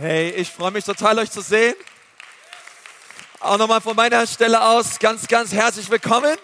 [0.00, 1.74] Hey, ich freue mich total, euch zu sehen.
[3.38, 6.38] Auch nochmal von meiner Stelle aus ganz, ganz herzlich willkommen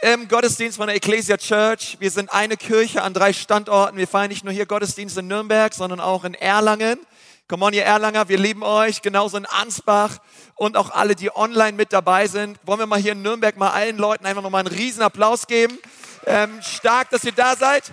[0.00, 1.96] im Gottesdienst von der Ecclesia Church.
[2.00, 3.96] Wir sind eine Kirche an drei Standorten.
[3.96, 6.98] Wir feiern nicht nur hier Gottesdienst in Nürnberg, sondern auch in Erlangen.
[7.46, 10.18] Come on, ihr Erlanger, wir lieben euch, genauso in Ansbach
[10.56, 12.58] und auch alle, die online mit dabei sind.
[12.64, 15.78] Wollen wir mal hier in Nürnberg mal allen Leuten einfach nochmal einen riesen Applaus geben.
[16.26, 17.84] Ähm, stark, dass ihr da seid.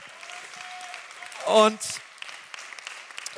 [1.45, 1.77] Und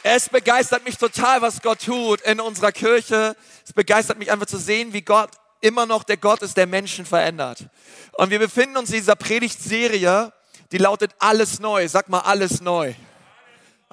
[0.03, 3.35] es begeistert mich total, was Gott tut in unserer Kirche.
[3.65, 5.29] Es begeistert mich einfach zu sehen, wie Gott
[5.61, 7.67] immer noch der Gott ist, der Menschen verändert.
[8.13, 10.33] Und wir befinden uns in dieser Predigtserie,
[10.71, 11.87] die lautet Alles neu.
[11.87, 12.93] Sag mal alles neu.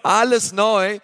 [0.03, 0.99] Alles neu,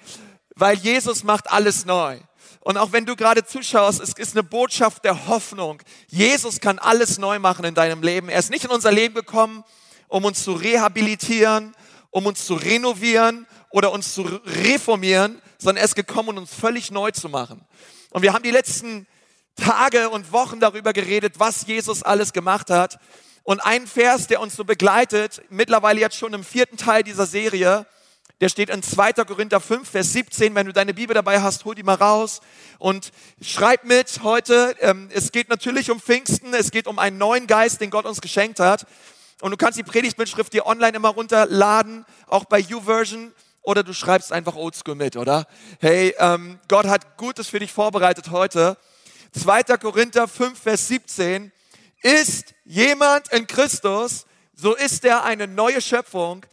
[0.55, 2.19] weil Jesus macht alles neu.
[2.61, 5.83] Und auch wenn du gerade zuschaust, es ist eine Botschaft der Hoffnung.
[6.07, 8.31] Jesus kann alles neu machen in deinem Leben.
[8.31, 9.65] Er ist nicht in unser Leben gekommen,
[10.09, 11.75] um uns zu rehabilitieren,
[12.11, 14.23] um uns zu renovieren oder uns zu
[14.63, 17.61] reformieren, sondern er ist gekommen, um uns völlig neu zu machen.
[18.11, 19.05] Und wir haben die letzten
[19.57, 23.01] Tage und Wochen darüber geredet, was Jesus alles gemacht hat.
[23.43, 27.85] Und ein Vers, der uns so begleitet, mittlerweile jetzt schon im vierten Teil dieser Serie,
[28.41, 29.13] der steht in 2.
[29.25, 30.55] Korinther 5, Vers 17.
[30.55, 32.43] Wenn du deine Bibel dabei hast, hol die mal raus
[32.79, 33.11] und
[33.43, 34.77] schreib mit heute.
[34.83, 38.21] Ähm, es geht natürlich um Pfingsten, es geht um einen neuen Geist, den Gott uns
[38.21, 38.87] geschenkt hat.
[39.41, 43.33] Und du kannst die Predigtmitschrift dir online immer runterladen, auch bei YouVersion
[43.65, 45.47] oder du schreibst einfach Oldschool mit, oder?
[45.81, 48.77] Hey, ähm, Gott hat Gutes für dich vorbereitet heute.
[49.33, 49.63] 2.
[49.79, 51.51] Korinther 5, Vers 17.
[52.03, 56.45] Ist jemand in Christus, so ist er eine neue Schöpfung.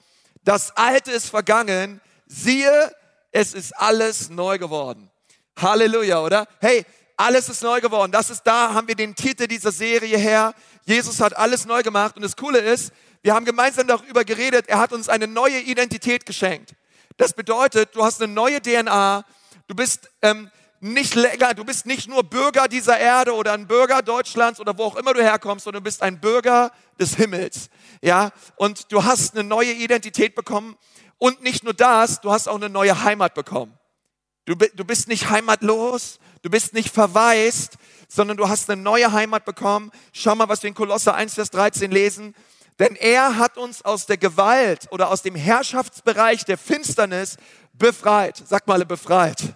[0.43, 1.99] Das Alte ist vergangen.
[2.25, 2.95] Siehe,
[3.31, 5.11] es ist alles neu geworden.
[5.59, 6.47] Halleluja, oder?
[6.61, 6.85] Hey,
[7.17, 8.11] alles ist neu geworden.
[8.13, 10.53] Das ist da, haben wir den Titel dieser Serie her.
[10.85, 12.15] Jesus hat alles neu gemacht.
[12.15, 16.25] Und das Coole ist, wir haben gemeinsam darüber geredet, er hat uns eine neue Identität
[16.25, 16.73] geschenkt.
[17.22, 19.23] Das bedeutet, du hast eine neue DNA,
[19.67, 24.02] du bist ähm, nicht länger, du bist nicht nur Bürger dieser Erde oder ein Bürger
[24.02, 27.69] Deutschlands oder wo auch immer du herkommst, sondern du bist ein Bürger des Himmels.
[28.01, 30.75] Ja, und du hast eine neue Identität bekommen
[31.19, 33.78] und nicht nur das, du hast auch eine neue Heimat bekommen.
[34.45, 37.74] Du, du bist nicht heimatlos, du bist nicht verwaist,
[38.07, 39.91] sondern du hast eine neue Heimat bekommen.
[40.12, 42.34] Schau mal, was wir in Kolosser 1, Vers 13 lesen.
[42.81, 47.38] Denn er hat uns aus der Gewalt oder aus dem Herrschaftsbereich der Finsternis
[47.74, 48.42] befreit.
[48.44, 49.56] Sag mal, befreit.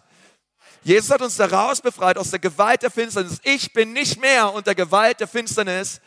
[0.83, 3.39] Jesus hat uns daraus befreit, aus der Gewalt der Finsternis.
[3.41, 6.01] Ich bin nicht mehr unter Gewalt der Finsternis,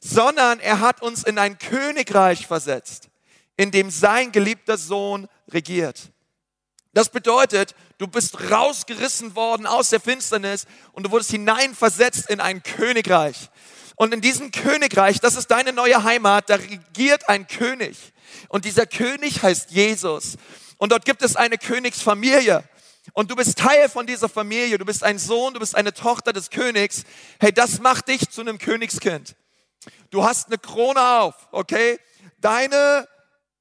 [0.00, 3.10] sondern er hat uns in ein Königreich versetzt,
[3.58, 6.10] in dem sein geliebter Sohn regiert.
[6.94, 12.62] Das bedeutet, du bist rausgerissen worden aus der Finsternis und du wurdest hineinversetzt in ein
[12.62, 13.50] Königreich.
[14.02, 17.96] Und in diesem Königreich, das ist deine neue Heimat, da regiert ein König.
[18.48, 20.38] Und dieser König heißt Jesus.
[20.76, 22.64] Und dort gibt es eine Königsfamilie.
[23.12, 24.76] Und du bist Teil von dieser Familie.
[24.78, 27.04] Du bist ein Sohn, du bist eine Tochter des Königs.
[27.38, 29.36] Hey, das macht dich zu einem Königskind.
[30.10, 32.00] Du hast eine Krone auf, okay?
[32.40, 33.06] Deine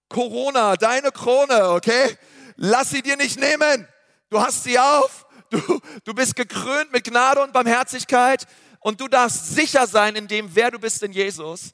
[0.09, 2.17] Corona, deine Krone, okay?
[2.55, 3.87] Lass sie dir nicht nehmen.
[4.31, 5.27] Du hast sie auf.
[5.51, 8.47] Du, du bist gekrönt mit Gnade und Barmherzigkeit
[8.81, 11.71] und du darfst sicher sein in dem, wer du bist in Jesus.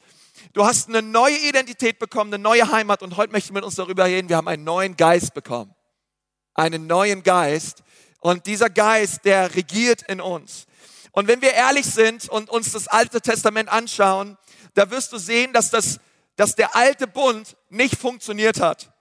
[0.54, 3.76] Du hast eine neue Identität bekommen, eine neue Heimat und heute möchten wir mit uns
[3.76, 5.74] darüber reden, wir haben einen neuen Geist bekommen.
[6.54, 7.84] Einen neuen Geist
[8.20, 10.66] und dieser Geist, der regiert in uns.
[11.12, 14.38] Und wenn wir ehrlich sind und uns das Alte Testament anschauen,
[14.74, 16.00] da wirst du sehen, dass, das,
[16.36, 18.92] dass der alte Bund nicht funktioniert hat.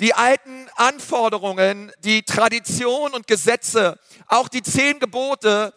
[0.00, 5.72] Die alten Anforderungen, die Tradition und Gesetze, auch die zehn Gebote,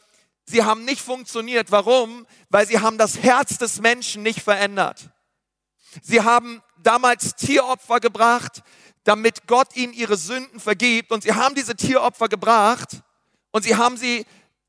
[0.46, 1.72] sie haben nicht funktioniert.
[1.72, 2.25] Warum?
[2.50, 5.09] Weil sie haben das Herz des Menschen nicht verändert.
[6.02, 8.63] Sie haben damals Tieropfer gebracht,
[9.03, 11.12] damit Gott ihnen ihre Sünden vergibt.
[11.12, 13.02] Und sie haben diese Tieropfer gebracht
[13.52, 14.25] und sie haben sie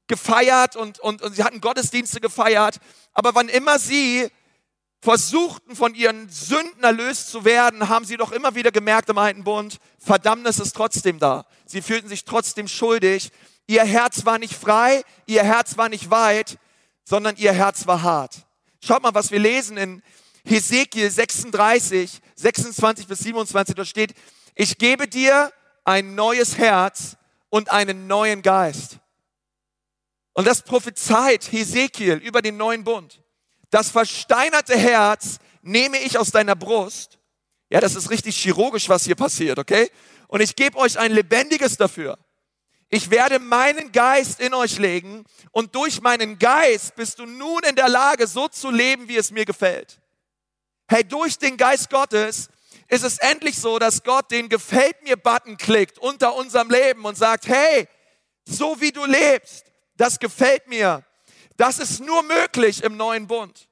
[0.09, 2.79] gefeiert und, und, und sie hatten Gottesdienste gefeiert.
[3.13, 4.29] Aber wann immer sie
[5.01, 9.43] versuchten, von ihren Sünden erlöst zu werden, haben sie doch immer wieder gemerkt im Alten
[9.43, 11.45] Bund, Verdammnis ist trotzdem da.
[11.67, 13.33] Sie fühlten sich trotzdem schuldig
[13.67, 16.59] Ihr Herz war nicht frei, ihr Herz war nicht weit,
[17.05, 18.47] sondern ihr Herz war hart.
[18.85, 20.03] Schaut mal, was wir lesen in
[20.45, 24.15] Hesekiel 36, 26 bis 27, da steht,
[24.55, 25.53] ich gebe dir
[25.85, 27.17] ein neues Herz
[27.49, 28.99] und einen neuen Geist.
[30.35, 33.23] Und das prophezeit Hesekiel über den neuen Bund.
[33.71, 37.19] Das versteinerte Herz nehme ich aus deiner Brust.
[37.71, 39.91] Ja, das ist richtig chirurgisch, was hier passiert, okay?
[40.29, 42.19] Und ich gebe euch ein lebendiges dafür.
[42.95, 47.75] Ich werde meinen Geist in euch legen und durch meinen Geist bist du nun in
[47.75, 49.99] der Lage, so zu leben, wie es mir gefällt.
[50.87, 52.51] Hey, durch den Geist Gottes
[52.89, 57.17] ist es endlich so, dass Gott den Gefällt mir Button klickt unter unserem Leben und
[57.17, 57.89] sagt, hey,
[58.45, 61.03] so wie du lebst, das gefällt mir.
[61.57, 63.71] Das ist nur möglich im neuen Bund.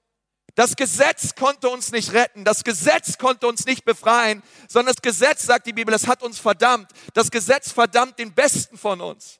[0.54, 5.44] Das Gesetz konnte uns nicht retten, das Gesetz konnte uns nicht befreien, sondern das Gesetz,
[5.44, 6.90] sagt die Bibel, es hat uns verdammt.
[7.14, 9.38] Das Gesetz verdammt den Besten von uns.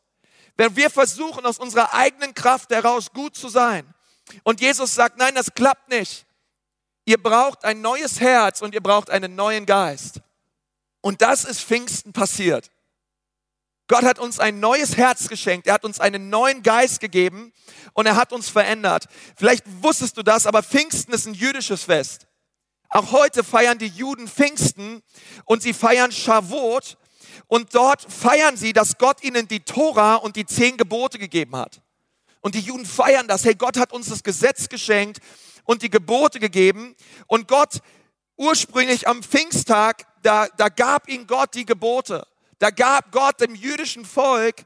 [0.57, 3.93] Wenn wir versuchen, aus unserer eigenen Kraft heraus gut zu sein.
[4.45, 6.27] Und Jesus sagt, nein, das klappt nicht.
[7.05, 10.21] Ihr braucht ein neues Herz und ihr braucht einen neuen Geist.
[11.01, 12.71] Und das ist Pfingsten passiert.
[13.91, 15.67] Gott hat uns ein neues Herz geschenkt.
[15.67, 17.53] Er hat uns einen neuen Geist gegeben
[17.93, 19.07] und er hat uns verändert.
[19.35, 22.29] Vielleicht wusstest du das, aber Pfingsten ist ein jüdisches Fest.
[22.89, 25.03] Auch heute feiern die Juden Pfingsten
[25.45, 26.99] und sie feiern Shavuot
[27.49, 31.83] und dort feiern sie, dass Gott ihnen die Tora und die zehn Gebote gegeben hat.
[32.43, 33.45] Und die Juden feiern das.
[33.45, 35.19] Hey, Gott hat uns das Gesetz geschenkt
[35.65, 36.95] und die Gebote gegeben
[37.27, 37.81] und Gott
[38.37, 42.25] ursprünglich am Pfingsttag, da, da gab ihnen Gott die Gebote.
[42.61, 44.65] Da gab Gott dem jüdischen Volk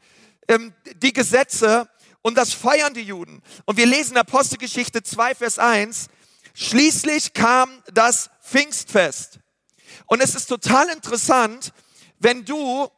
[0.49, 1.88] ähm, die Gesetze
[2.23, 3.41] und das feiern die Juden.
[3.64, 6.08] Und wir lesen Apostelgeschichte 2, Vers 1.
[6.55, 9.38] Schließlich kam das Pfingstfest.
[10.06, 11.73] Und es ist total interessant,
[12.19, 12.91] wenn du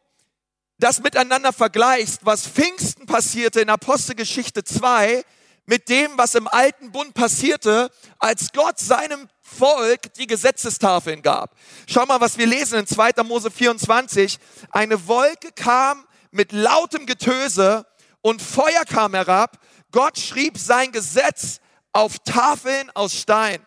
[0.78, 5.24] das miteinander vergleichst, was Pfingsten passierte in Apostelgeschichte 2
[5.66, 11.54] mit dem, was im alten Bund passierte, als Gott seinem Volk die Gesetzestafeln gab.
[11.86, 13.22] Schau mal, was wir lesen in 2.
[13.24, 14.38] Mose 24.
[14.70, 17.86] Eine Wolke kam mit lautem Getöse
[18.22, 19.58] und Feuer kam herab.
[19.92, 21.60] Gott schrieb sein Gesetz
[21.92, 23.64] auf Tafeln aus Stein.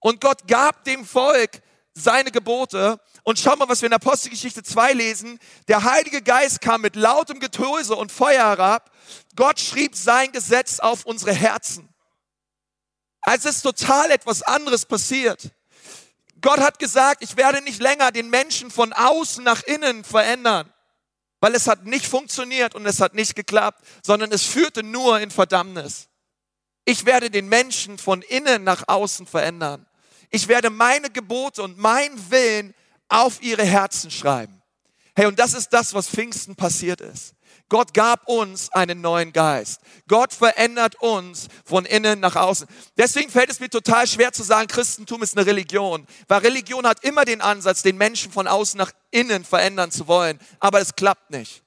[0.00, 1.62] Und Gott gab dem Volk
[1.94, 3.00] seine Gebote.
[3.22, 5.38] Und schau mal, was wir in Apostelgeschichte 2 lesen.
[5.68, 8.90] Der Heilige Geist kam mit lautem Getöse und Feuer herab.
[9.36, 11.93] Gott schrieb sein Gesetz auf unsere Herzen.
[13.24, 15.50] Also ist total etwas anderes passiert.
[16.42, 20.70] Gott hat gesagt, ich werde nicht länger den Menschen von außen nach innen verändern,
[21.40, 25.30] weil es hat nicht funktioniert und es hat nicht geklappt, sondern es führte nur in
[25.30, 26.08] Verdammnis.
[26.84, 29.86] Ich werde den Menschen von innen nach außen verändern.
[30.30, 32.74] Ich werde meine Gebote und meinen Willen
[33.08, 34.62] auf ihre Herzen schreiben.
[35.16, 37.33] Hey, und das ist das, was Pfingsten passiert ist.
[37.68, 39.80] Gott gab uns einen neuen Geist.
[40.06, 42.68] Gott verändert uns von innen nach außen.
[42.96, 46.06] Deswegen fällt es mir total schwer zu sagen, Christentum ist eine Religion.
[46.28, 50.38] Weil Religion hat immer den Ansatz, den Menschen von außen nach innen verändern zu wollen.
[50.60, 51.62] Aber es klappt nicht.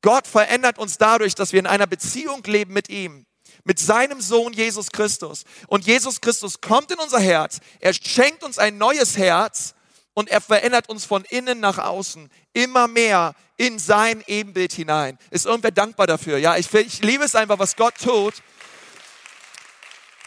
[0.00, 3.26] Gott verändert uns dadurch, dass wir in einer Beziehung leben mit ihm
[3.64, 5.44] mit seinem Sohn Jesus Christus.
[5.68, 9.74] Und Jesus Christus kommt in unser Herz, er schenkt uns ein neues Herz
[10.14, 15.18] und er verändert uns von innen nach außen immer mehr in sein Ebenbild hinein.
[15.30, 16.38] Ist irgendwer dankbar dafür?
[16.38, 18.34] Ja, ich, ich liebe es einfach, was Gott tut.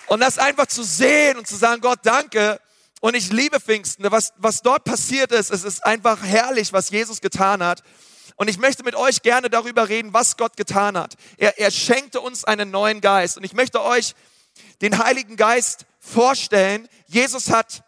[0.08, 2.60] Und das einfach zu sehen und zu sagen, Gott, danke.
[3.02, 4.10] Und ich liebe Pfingsten.
[4.12, 7.84] Was, was dort passiert ist, es ist einfach herrlich, was Jesus getan hat.
[8.36, 11.16] Und ich möchte mit euch gerne darüber reden, was Gott getan hat.
[11.38, 13.38] Er, er schenkte uns einen neuen Geist.
[13.38, 14.16] Und ich möchte euch
[14.82, 16.88] den Heiligen Geist vorstellen.
[17.08, 17.84] Jesus hat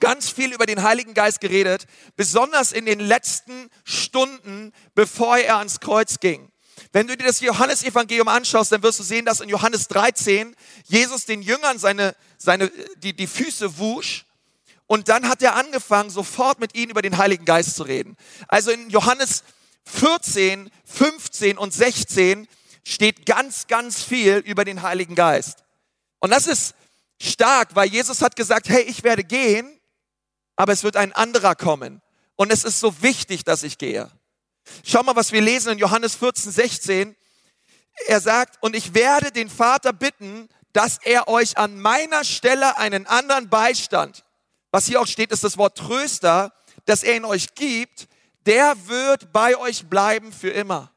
[0.00, 1.86] ganz viel über den Heiligen Geist geredet,
[2.16, 6.50] besonders in den letzten Stunden, bevor er ans Kreuz ging.
[6.92, 10.54] Wenn du dir das Johannesevangelium anschaust, dann wirst du sehen, dass in Johannes 13
[10.84, 14.24] Jesus den Jüngern seine, seine, die, die Füße wusch
[14.86, 18.16] und dann hat er angefangen, sofort mit ihnen über den Heiligen Geist zu reden.
[18.48, 19.44] Also in Johannes
[19.84, 22.48] 14, 15 und 16
[22.84, 25.64] steht ganz, ganz viel über den Heiligen Geist.
[26.20, 26.74] Und das ist
[27.20, 29.77] stark, weil Jesus hat gesagt, hey, ich werde gehen,
[30.58, 32.02] aber es wird ein anderer kommen.
[32.34, 34.10] Und es ist so wichtig, dass ich gehe.
[34.84, 37.16] Schau mal, was wir lesen in Johannes 14, 16.
[38.08, 43.06] Er sagt, und ich werde den Vater bitten, dass er euch an meiner Stelle einen
[43.06, 44.24] anderen Beistand,
[44.72, 46.52] was hier auch steht, ist das Wort Tröster,
[46.84, 48.08] dass er in euch gibt,
[48.44, 50.92] der wird bei euch bleiben für immer.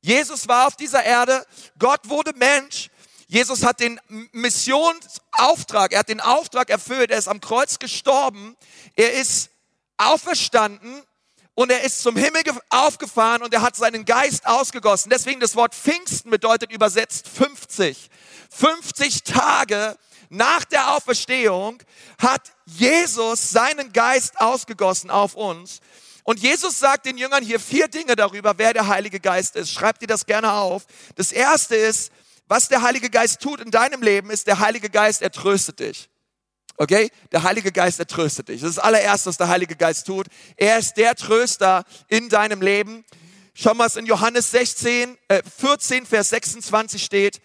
[0.00, 1.46] Jesus war auf dieser Erde,
[1.78, 2.90] Gott wurde Mensch
[3.26, 4.00] Jesus hat den
[4.32, 8.56] Missionsauftrag, er hat den Auftrag erfüllt, er ist am Kreuz gestorben,
[8.96, 9.50] er ist
[9.96, 11.02] auferstanden
[11.54, 15.10] und er ist zum Himmel aufgefahren und er hat seinen Geist ausgegossen.
[15.10, 18.10] Deswegen das Wort Pfingsten bedeutet übersetzt 50.
[18.50, 19.96] 50 Tage
[20.28, 21.78] nach der Auferstehung
[22.18, 25.80] hat Jesus seinen Geist ausgegossen auf uns.
[26.24, 29.70] Und Jesus sagt den Jüngern hier vier Dinge darüber, wer der Heilige Geist ist.
[29.70, 30.84] Schreibt ihr das gerne auf.
[31.16, 32.10] Das erste ist,
[32.46, 36.10] was der Heilige Geist tut in deinem Leben, ist, der Heilige Geist, er tröstet dich.
[36.76, 37.10] Okay?
[37.32, 38.60] Der Heilige Geist, er tröstet dich.
[38.60, 40.26] Das ist das allererste, was der Heilige Geist tut.
[40.56, 43.04] Er ist der Tröster in deinem Leben.
[43.54, 47.40] Schau mal, was in Johannes 16, äh, 14, Vers 26 steht.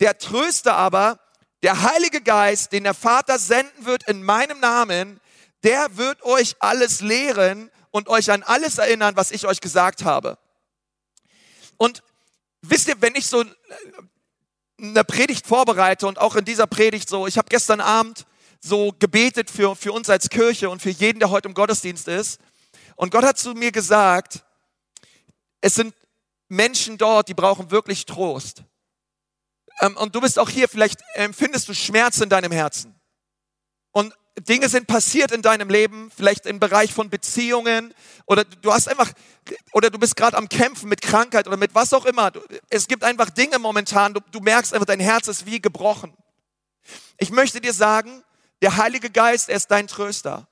[0.00, 1.18] Der Tröster aber,
[1.62, 5.20] der Heilige Geist, den der Vater senden wird in meinem Namen,
[5.62, 10.36] der wird euch alles lehren und euch an alles erinnern, was ich euch gesagt habe.
[11.78, 12.02] Und
[12.60, 13.44] wisst ihr, wenn ich so
[14.90, 18.26] eine Predigt vorbereite und auch in dieser Predigt so, ich habe gestern Abend
[18.60, 22.40] so gebetet für, für uns als Kirche und für jeden, der heute im Gottesdienst ist.
[22.96, 24.44] Und Gott hat zu mir gesagt,
[25.60, 25.94] es sind
[26.48, 28.62] Menschen dort, die brauchen wirklich Trost.
[29.80, 32.94] Ähm, und du bist auch hier, vielleicht empfindest du Schmerz in deinem Herzen.
[34.40, 37.94] Dinge sind passiert in deinem Leben, vielleicht im Bereich von Beziehungen
[38.26, 39.12] oder du hast einfach
[39.72, 42.32] oder du bist gerade am Kämpfen mit Krankheit oder mit was auch immer.
[42.68, 46.16] Es gibt einfach Dinge momentan, du, du merkst einfach, dein Herz ist wie gebrochen.
[47.18, 48.24] Ich möchte dir sagen,
[48.60, 50.48] der Heilige Geist, er ist dein Tröster.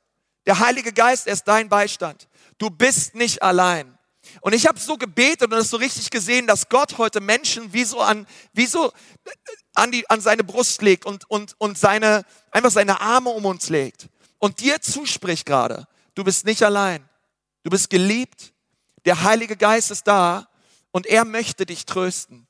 [0.47, 2.29] Der Heilige Geist, er ist dein Beistand.
[2.59, 3.92] Du bist nicht allein.
[4.41, 7.85] Und ich habe so gebetet und es so richtig gesehen, dass Gott heute Menschen wie
[7.85, 8.93] so an, wie so
[9.75, 13.69] an, die, an seine Brust legt und, und, und seine, einfach seine Arme um uns
[13.69, 14.09] legt
[14.39, 17.09] und dir zuspricht gerade, du bist nicht allein.
[17.63, 18.53] Du bist geliebt.
[19.05, 20.49] Der Heilige Geist ist da
[20.91, 22.47] und er möchte dich trösten.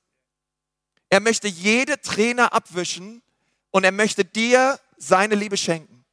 [1.10, 3.22] Er möchte jede Träne abwischen
[3.70, 6.04] und er möchte dir seine Liebe schenken.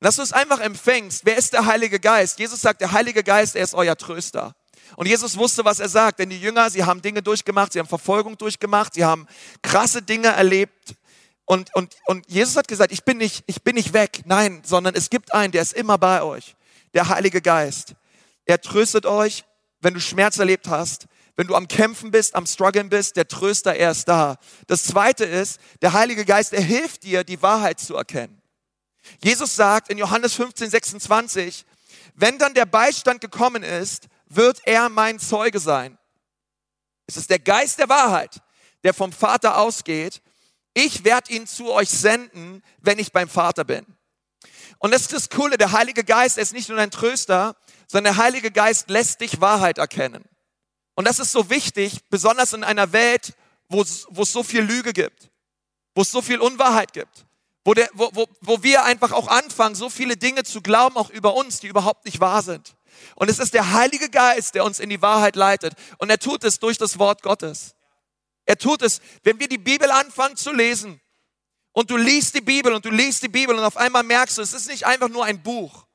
[0.00, 1.24] Dass du es einfach empfängst.
[1.24, 2.38] Wer ist der Heilige Geist?
[2.38, 4.54] Jesus sagt, der Heilige Geist, er ist euer Tröster.
[4.96, 7.88] Und Jesus wusste, was er sagt, denn die Jünger, sie haben Dinge durchgemacht, sie haben
[7.88, 9.26] Verfolgung durchgemacht, sie haben
[9.62, 10.94] krasse Dinge erlebt.
[11.44, 14.94] Und, und, und Jesus hat gesagt, ich bin, nicht, ich bin nicht weg, nein, sondern
[14.94, 16.54] es gibt einen, der ist immer bei euch,
[16.94, 17.94] der Heilige Geist.
[18.44, 19.44] Er tröstet euch,
[19.80, 21.06] wenn du Schmerz erlebt hast,
[21.36, 24.36] wenn du am Kämpfen bist, am Struggeln bist, der Tröster, er ist da.
[24.66, 28.40] Das zweite ist, der Heilige Geist, er hilft dir, die Wahrheit zu erkennen.
[29.22, 31.64] Jesus sagt in Johannes 15, 26,
[32.14, 35.98] wenn dann der Beistand gekommen ist, wird er mein Zeuge sein.
[37.06, 38.40] Es ist der Geist der Wahrheit,
[38.84, 40.22] der vom Vater ausgeht.
[40.74, 43.84] Ich werde ihn zu euch senden, wenn ich beim Vater bin.
[44.78, 48.24] Und das ist das Coole, der Heilige Geist ist nicht nur ein Tröster, sondern der
[48.24, 50.24] Heilige Geist lässt dich Wahrheit erkennen.
[50.94, 53.34] Und das ist so wichtig, besonders in einer Welt,
[53.68, 55.30] wo es, so viel Lüge gibt,
[55.94, 57.26] wo es so viel Unwahrheit gibt,
[57.64, 61.10] wo, der, wo, wo, wo wir einfach auch anfangen, so viele Dinge zu glauben, auch
[61.10, 62.74] über uns, die überhaupt nicht wahr sind.
[63.14, 65.74] Und es ist der Heilige Geist, der uns in die Wahrheit leitet.
[65.98, 67.74] Und er tut es durch das Wort Gottes.
[68.44, 71.00] Er tut es, wenn wir die Bibel anfangen zu lesen.
[71.72, 74.42] Und du liest die Bibel und du liest die Bibel und auf einmal merkst du,
[74.42, 75.86] es ist nicht einfach nur ein Buch,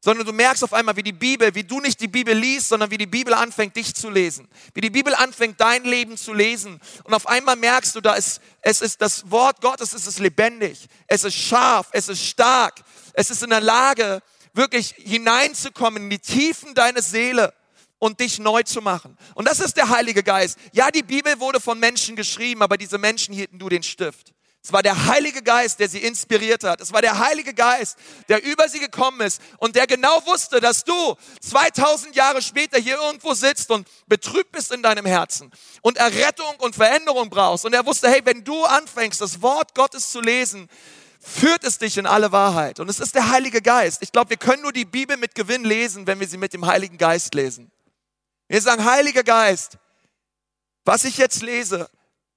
[0.00, 2.90] sondern du merkst auf einmal, wie die Bibel, wie du nicht die Bibel liest, sondern
[2.92, 4.48] wie die Bibel anfängt, dich zu lesen.
[4.74, 6.80] Wie die Bibel anfängt, dein Leben zu lesen.
[7.02, 10.86] Und auf einmal merkst du, da ist, es ist das Wort Gottes, es ist lebendig,
[11.08, 12.80] es ist scharf, es ist stark,
[13.14, 14.22] es ist in der Lage,
[14.58, 17.54] wirklich hineinzukommen in die Tiefen deiner Seele
[17.98, 19.16] und dich neu zu machen.
[19.34, 20.58] Und das ist der Heilige Geist.
[20.72, 24.34] Ja, die Bibel wurde von Menschen geschrieben, aber diese Menschen hielten du den Stift.
[24.62, 26.80] Es war der Heilige Geist, der sie inspiriert hat.
[26.80, 27.96] Es war der Heilige Geist,
[28.28, 32.96] der über sie gekommen ist und der genau wusste, dass du 2000 Jahre später hier
[32.96, 35.50] irgendwo sitzt und betrübt bist in deinem Herzen
[35.80, 37.64] und Errettung und Veränderung brauchst.
[37.64, 40.68] Und er wusste, hey, wenn du anfängst, das Wort Gottes zu lesen,
[41.28, 42.80] führt es dich in alle Wahrheit.
[42.80, 44.02] Und es ist der Heilige Geist.
[44.02, 46.66] Ich glaube, wir können nur die Bibel mit Gewinn lesen, wenn wir sie mit dem
[46.66, 47.70] Heiligen Geist lesen.
[48.48, 49.78] Wir sagen, Heiliger Geist,
[50.84, 51.88] was ich jetzt lese,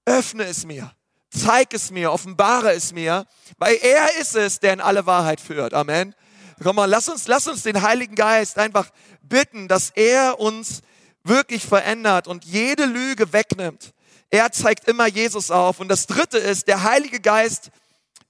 [0.05, 0.91] öffne es mir,
[1.29, 3.25] zeig es mir, offenbare es mir,
[3.57, 5.73] weil er ist es, der in alle Wahrheit führt.
[5.73, 6.13] Amen.
[6.61, 8.89] Komm mal, lass uns, lass uns den Heiligen Geist einfach
[9.21, 10.81] bitten, dass er uns
[11.23, 13.93] wirklich verändert und jede Lüge wegnimmt.
[14.29, 15.79] Er zeigt immer Jesus auf.
[15.79, 17.69] Und das dritte ist, der Heilige Geist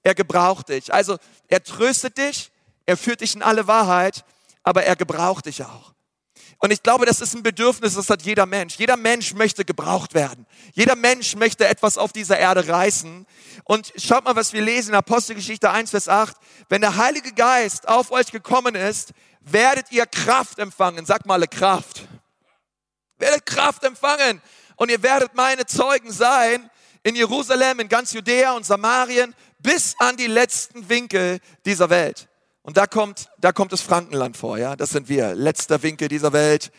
[0.02, 0.92] er gebraucht dich.
[0.92, 1.18] Also
[1.48, 2.50] er tröstet dich,
[2.86, 4.24] er führt dich in alle Wahrheit,
[4.62, 5.92] aber er gebraucht dich auch.
[6.58, 8.76] Und ich glaube, das ist ein Bedürfnis, das hat jeder Mensch.
[8.76, 10.46] Jeder Mensch möchte gebraucht werden.
[10.74, 13.26] Jeder Mensch möchte etwas auf dieser Erde reißen.
[13.64, 16.36] Und schaut mal, was wir lesen in Apostelgeschichte 1, Vers 8.
[16.68, 21.04] Wenn der Heilige Geist auf euch gekommen ist, werdet ihr Kraft empfangen.
[21.04, 22.06] Sag mal Kraft.
[23.18, 24.40] Werdet Kraft empfangen.
[24.76, 26.70] Und ihr werdet meine Zeugen sein
[27.02, 32.28] in Jerusalem, in ganz Judäa und Samarien, bis an die letzten Winkel dieser Welt.
[32.62, 34.76] Und da kommt, da kommt das Frankenland vor, ja.
[34.76, 36.70] Das sind wir, letzter Winkel dieser Welt.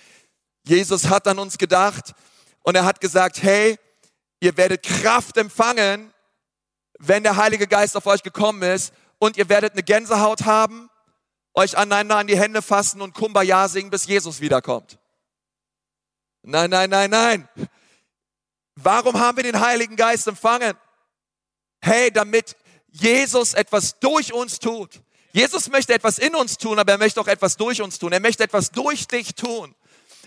[0.66, 2.14] Jesus hat an uns gedacht
[2.64, 3.78] und er hat gesagt, hey,
[4.40, 6.14] ihr werdet Kraft empfangen,
[7.00, 10.90] wenn der Heilige Geist auf euch gekommen ist und ihr werdet eine Gänsehaut haben,
[11.54, 14.98] euch aneinander an die Hände fassen und Kumbaya singen, bis Jesus wiederkommt.
[16.44, 17.50] Nein, nein, nein, nein.
[18.76, 20.74] Warum haben wir den Heiligen Geist empfangen?
[21.82, 22.56] Hey, damit
[22.94, 25.02] Jesus etwas durch uns tut.
[25.32, 28.14] Jesus möchte etwas in uns tun, aber er möchte auch etwas durch uns tun.
[28.14, 29.74] Er möchte etwas durch dich tun.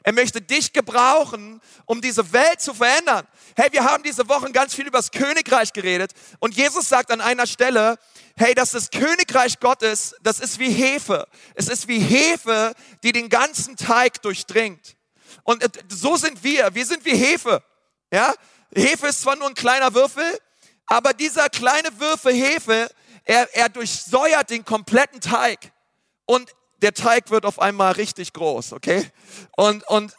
[0.02, 3.26] Er möchte dich gebrauchen, um diese Welt zu verändern.
[3.56, 7.20] Hey, wir haben diese Wochen ganz viel über das Königreich geredet und Jesus sagt an
[7.20, 7.98] einer Stelle,
[8.36, 11.26] hey, dass das Königreich Gottes, das ist wie Hefe.
[11.54, 14.96] Es ist wie Hefe, die den ganzen Teig durchdringt.
[15.42, 16.74] Und so sind wir.
[16.74, 17.62] Wir sind wie Hefe.
[18.12, 18.32] Ja?
[18.74, 20.38] Hefe ist zwar nur ein kleiner Würfel,
[20.86, 22.88] aber dieser kleine Würfel Hefe,
[23.24, 25.72] er, er durchsäuert den kompletten Teig.
[26.26, 29.10] Und der Teig wird auf einmal richtig groß, okay?
[29.56, 30.14] Und, und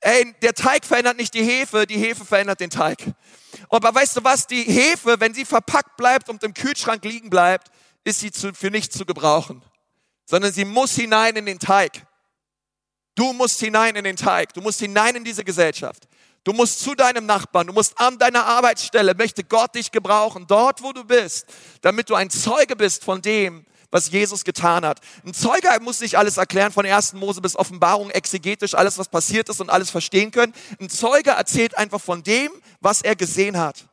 [0.00, 2.98] ey, der Teig verändert nicht die Hefe, die Hefe verändert den Teig.
[3.70, 7.68] Aber weißt du was, die Hefe, wenn sie verpackt bleibt und im Kühlschrank liegen bleibt,
[8.04, 9.64] ist sie zu, für nichts zu gebrauchen,
[10.26, 12.06] sondern sie muss hinein in den Teig.
[13.14, 16.08] Du musst hinein in den Teig, du musst hinein in diese Gesellschaft.
[16.44, 20.82] Du musst zu deinem Nachbarn, du musst an deiner Arbeitsstelle, möchte Gott dich gebrauchen, dort
[20.82, 21.46] wo du bist,
[21.80, 25.00] damit du ein Zeuge bist von dem, was Jesus getan hat.
[25.24, 27.14] Ein Zeuge muss nicht alles erklären, von 1.
[27.14, 30.52] Mose bis Offenbarung, exegetisch alles, was passiert ist und alles verstehen können.
[30.78, 33.86] Ein Zeuge erzählt einfach von dem, was er gesehen hat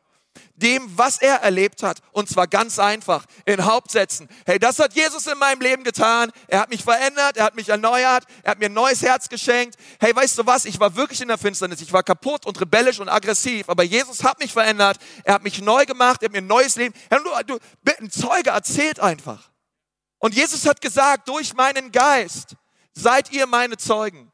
[0.56, 2.02] dem, was er erlebt hat.
[2.12, 4.30] Und zwar ganz einfach, in Hauptsätzen.
[4.46, 6.32] Hey, das hat Jesus in meinem Leben getan.
[6.48, 9.76] Er hat mich verändert, er hat mich erneuert, er hat mir ein neues Herz geschenkt.
[10.00, 10.66] Hey, weißt du was?
[10.66, 11.82] Ich war wirklich in der Finsternis.
[11.82, 13.70] Ich war kaputt und rebellisch und aggressiv.
[13.70, 14.98] Aber Jesus hat mich verändert.
[15.24, 16.22] Er hat mich neu gemacht.
[16.22, 16.94] Er hat mir ein neues Leben.
[17.10, 17.60] Hey, du, du,
[18.00, 19.50] ein Zeuge erzählt einfach.
[20.20, 22.56] Und Jesus hat gesagt, durch meinen Geist
[22.94, 24.32] seid ihr meine Zeugen.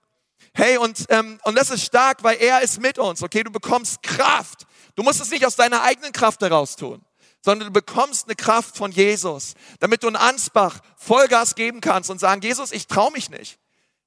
[0.54, 3.22] Hey, und, ähm, und das ist stark, weil er ist mit uns.
[3.22, 4.67] Okay, du bekommst Kraft.
[4.98, 7.02] Du musst es nicht aus deiner eigenen Kraft heraus tun,
[7.42, 12.20] sondern du bekommst eine Kraft von Jesus, damit du in Ansbach Vollgas geben kannst und
[12.20, 13.58] sagen, Jesus, ich traue mich nicht.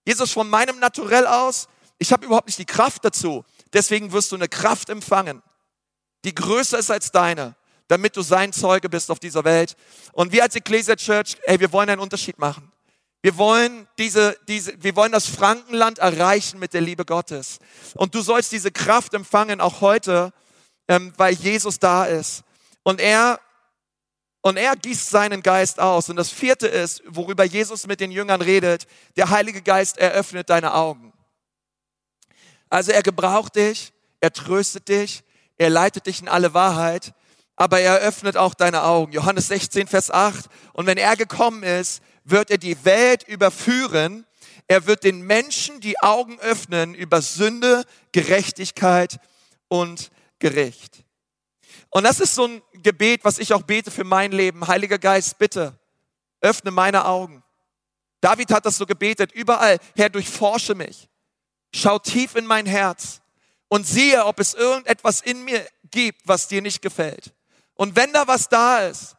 [0.04, 3.46] Jesus, von meinem Naturell aus, ich habe überhaupt nicht die Kraft dazu.
[3.72, 5.42] Deswegen wirst du eine Kraft empfangen,
[6.26, 7.56] die größer ist als deine
[7.90, 9.74] damit du sein Zeuge bist auf dieser Welt.
[10.12, 12.70] Und wir als Ecclesia Church, ey, wir wollen einen Unterschied machen.
[13.20, 17.58] Wir wollen diese, diese, wir wollen das Frankenland erreichen mit der Liebe Gottes.
[17.94, 20.32] Und du sollst diese Kraft empfangen, auch heute,
[20.90, 22.42] ähm, weil Jesus da ist.
[22.82, 23.38] Und er,
[24.42, 26.08] und er gießt seinen Geist aus.
[26.08, 30.74] Und das vierte ist, worüber Jesus mit den Jüngern redet, der Heilige Geist eröffnet deine
[30.74, 31.12] Augen.
[32.68, 35.22] Also er gebraucht dich, er tröstet dich,
[35.58, 37.14] er leitet dich in alle Wahrheit
[37.60, 39.12] aber er öffnet auch deine Augen.
[39.12, 40.46] Johannes 16, Vers 8.
[40.72, 44.24] Und wenn er gekommen ist, wird er die Welt überführen.
[44.66, 49.18] Er wird den Menschen die Augen öffnen über Sünde, Gerechtigkeit
[49.68, 51.04] und Gericht.
[51.90, 54.66] Und das ist so ein Gebet, was ich auch bete für mein Leben.
[54.66, 55.78] Heiliger Geist, bitte,
[56.40, 57.44] öffne meine Augen.
[58.20, 61.08] David hat das so gebetet, überall, Herr, durchforsche mich.
[61.72, 63.20] Schau tief in mein Herz
[63.68, 67.32] und siehe, ob es irgendetwas in mir gibt, was dir nicht gefällt.
[67.74, 69.16] Und wenn da was da ist,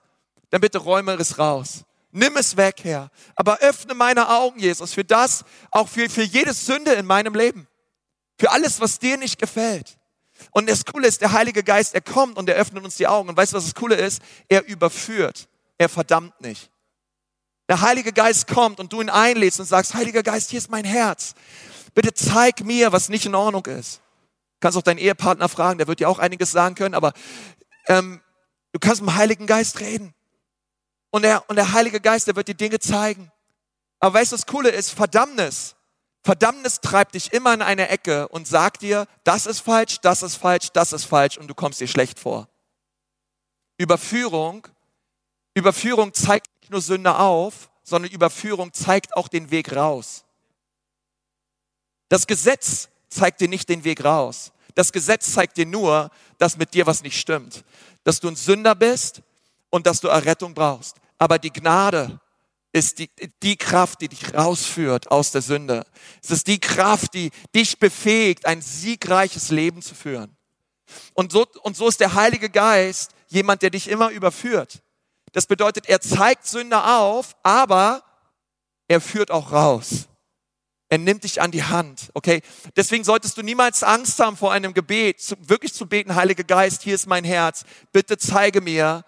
[0.49, 1.83] dann bitte räume es raus.
[2.11, 3.09] Nimm es weg, Herr.
[3.35, 7.67] Aber öffne meine Augen, Jesus, für das, auch für, für jede Sünde in meinem Leben.
[8.37, 9.97] Für alles, was dir nicht gefällt.
[10.51, 13.29] Und das Coole ist, der Heilige Geist, er kommt und er öffnet uns die Augen.
[13.29, 14.21] Und weißt du, was das Coole ist?
[14.49, 15.47] Er überführt.
[15.77, 16.71] Er verdammt nicht.
[17.69, 20.85] Der Heilige Geist kommt und du ihn einlädst und sagst, Heiliger Geist, hier ist mein
[20.85, 21.35] Herz.
[21.93, 23.97] Bitte zeig mir, was nicht in Ordnung ist.
[23.97, 27.13] Du kannst auch deinen Ehepartner fragen, der wird dir auch einiges sagen können, aber
[27.87, 28.21] ähm,
[28.71, 30.13] Du kannst mit dem Heiligen Geist reden.
[31.09, 33.31] Und der, und der Heilige Geist, der wird dir Dinge zeigen.
[33.99, 35.75] Aber weißt du, das Coole ist, Verdammnis.
[36.23, 40.35] Verdammnis treibt dich immer in eine Ecke und sagt dir, das ist falsch, das ist
[40.35, 42.47] falsch, das ist falsch und du kommst dir schlecht vor.
[43.77, 44.67] Überführung,
[45.55, 50.23] Überführung zeigt nicht nur Sünde auf, sondern Überführung zeigt auch den Weg raus.
[52.09, 54.51] Das Gesetz zeigt dir nicht den Weg raus.
[54.75, 57.63] Das Gesetz zeigt dir nur, dass mit dir was nicht stimmt
[58.03, 59.21] dass du ein Sünder bist
[59.69, 60.97] und dass du Errettung brauchst.
[61.17, 62.19] Aber die Gnade
[62.73, 63.09] ist die,
[63.43, 65.85] die Kraft, die dich rausführt aus der Sünde.
[66.23, 70.35] Es ist die Kraft, die dich befähigt, ein siegreiches Leben zu führen.
[71.13, 74.81] Und so, und so ist der Heilige Geist jemand, der dich immer überführt.
[75.33, 78.03] Das bedeutet, er zeigt Sünder auf, aber
[78.87, 80.07] er führt auch raus.
[80.89, 82.41] Er nimmt dich an die Hand, okay?
[82.75, 86.95] Deswegen solltest du niemals Angst haben vor einem Gebet, wirklich zu beten, Heiliger Geist, hier
[86.95, 87.63] ist mein Herz.
[87.93, 89.05] Bitte zeige mir,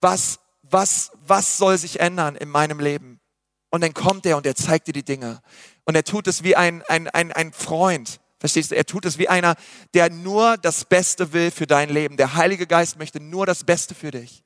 [0.00, 0.38] was,
[0.72, 3.20] was, was soll sich ändern in meinem Leben?
[3.70, 5.40] Und dann kommt er und er zeigt dir die Dinge.
[5.84, 8.20] Und er tut es wie ein, ein, ein, ein Freund.
[8.38, 8.76] Verstehst du?
[8.76, 9.54] Er tut es wie einer,
[9.94, 12.16] der nur das Beste will für dein Leben.
[12.16, 14.42] Der Heilige Geist möchte nur das Beste für dich.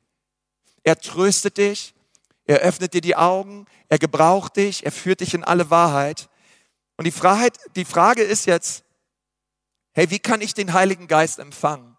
[0.85, 1.95] Er tröstet dich,
[2.45, 6.29] er öffnet dir die Augen, er gebraucht dich, er führt dich in alle Wahrheit.
[6.97, 8.85] Und die, Freiheit, die Frage ist jetzt,
[9.93, 11.97] hey, wie kann ich den Heiligen Geist empfangen?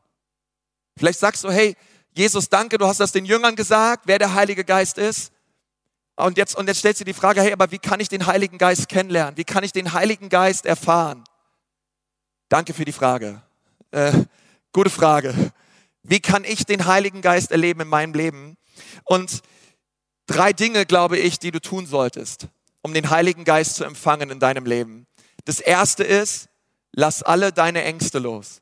[0.98, 1.76] Vielleicht sagst du, hey,
[2.17, 5.32] Jesus, danke, du hast das den Jüngern gesagt, wer der Heilige Geist ist.
[6.15, 8.58] Und jetzt, und jetzt stellst du die Frage, hey, aber wie kann ich den Heiligen
[8.58, 9.38] Geist kennenlernen?
[9.38, 11.23] Wie kann ich den Heiligen Geist erfahren?
[12.49, 13.41] Danke für die Frage.
[13.91, 14.12] Äh,
[14.73, 15.34] gute Frage.
[16.01, 18.58] Wie kann ich den Heiligen Geist erleben in meinem Leben?
[19.03, 19.41] Und
[20.25, 22.47] drei Dinge, glaube ich, die du tun solltest
[22.88, 25.08] um den Heiligen Geist zu empfangen in deinem Leben.
[25.43, 26.47] Das erste ist,
[26.93, 28.62] lass alle deine Ängste los.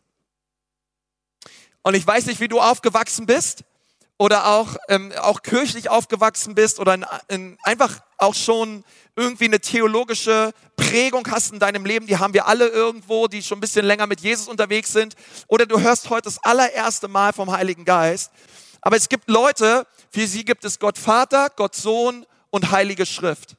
[1.86, 3.64] Und ich weiß nicht, wie du aufgewachsen bist
[4.18, 8.84] oder auch, ähm, auch kirchlich aufgewachsen bist oder in, in, einfach auch schon
[9.16, 13.60] irgendwie eine theologische Prägung hast in deinem Leben, die haben wir alle irgendwo, die schon
[13.60, 15.14] ein bisschen länger mit Jesus unterwegs sind.
[15.48, 18.32] Oder du hörst heute das allererste Mal vom Heiligen Geist.
[18.82, 23.58] Aber es gibt Leute, für sie gibt es Gott Vater, Gott Sohn und Heilige Schrift.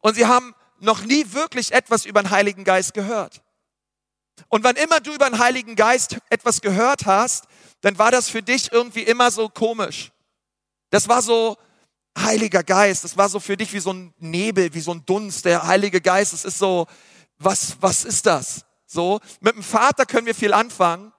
[0.00, 3.40] Und sie haben noch nie wirklich etwas über den Heiligen Geist gehört.
[4.48, 7.46] Und wann immer du über den Heiligen Geist etwas gehört hast,
[7.84, 10.10] dann war das für dich irgendwie immer so komisch.
[10.88, 11.58] Das war so,
[12.16, 15.44] Heiliger Geist, das war so für dich wie so ein Nebel, wie so ein Dunst.
[15.44, 16.86] Der Heilige Geist, das ist so,
[17.36, 18.64] was, was ist das?
[18.86, 21.12] So, mit dem Vater können wir viel anfangen,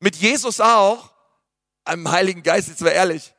[0.00, 1.12] mit Jesus auch,
[1.84, 3.34] einem Heiligen Geist, jetzt mal ehrlich.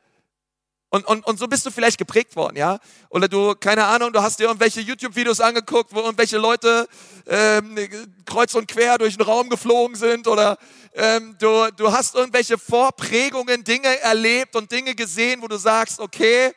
[0.92, 2.80] Und, und, und so bist du vielleicht geprägt worden, ja?
[3.10, 6.88] Oder du, keine Ahnung, du hast dir irgendwelche YouTube-Videos angeguckt, wo irgendwelche Leute
[7.28, 7.78] ähm,
[8.26, 10.58] kreuz und quer durch den Raum geflogen sind oder
[10.94, 16.52] ähm, du, du hast irgendwelche Vorprägungen, Dinge erlebt und Dinge gesehen, wo du sagst, okay,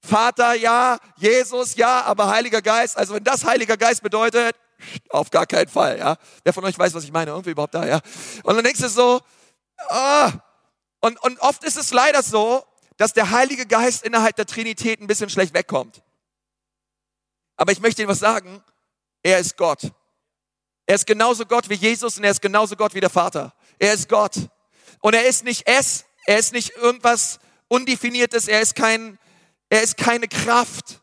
[0.00, 4.56] Vater ja, Jesus ja, aber Heiliger Geist, also wenn das Heiliger Geist bedeutet,
[5.10, 6.16] auf gar keinen Fall, ja.
[6.42, 7.30] Wer von euch weiß, was ich meine?
[7.30, 8.00] Irgendwie überhaupt da, ja.
[8.42, 9.20] Und dann denkst du so,
[9.88, 10.32] ah.
[11.00, 12.64] Und, und oft ist es leider so,
[12.96, 16.02] dass der Heilige Geist innerhalb der Trinität ein bisschen schlecht wegkommt.
[17.56, 18.62] Aber ich möchte Ihnen was sagen.
[19.22, 19.90] Er ist Gott.
[20.86, 23.54] Er ist genauso Gott wie Jesus und er ist genauso Gott wie der Vater.
[23.78, 24.36] Er ist Gott.
[25.00, 29.18] Und er ist nicht es, er ist nicht irgendwas Undefiniertes, er ist kein,
[29.68, 31.00] er ist keine Kraft.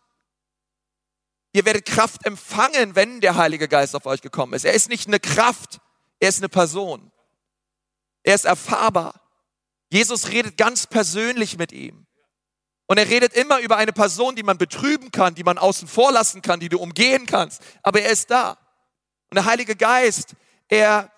[1.51, 4.65] Ihr werdet Kraft empfangen, wenn der Heilige Geist auf euch gekommen ist.
[4.65, 5.79] Er ist nicht eine Kraft,
[6.19, 7.11] er ist eine Person.
[8.23, 9.22] Er ist erfahrbar.
[9.93, 12.07] Jesus redet ganz persönlich mit ihm.
[12.87, 16.11] Und er redet immer über eine Person, die man betrüben kann, die man außen vor
[16.11, 17.61] lassen kann, die du umgehen kannst.
[17.83, 18.57] Aber er ist da.
[19.29, 20.33] Und der Heilige Geist,
[20.67, 21.11] er,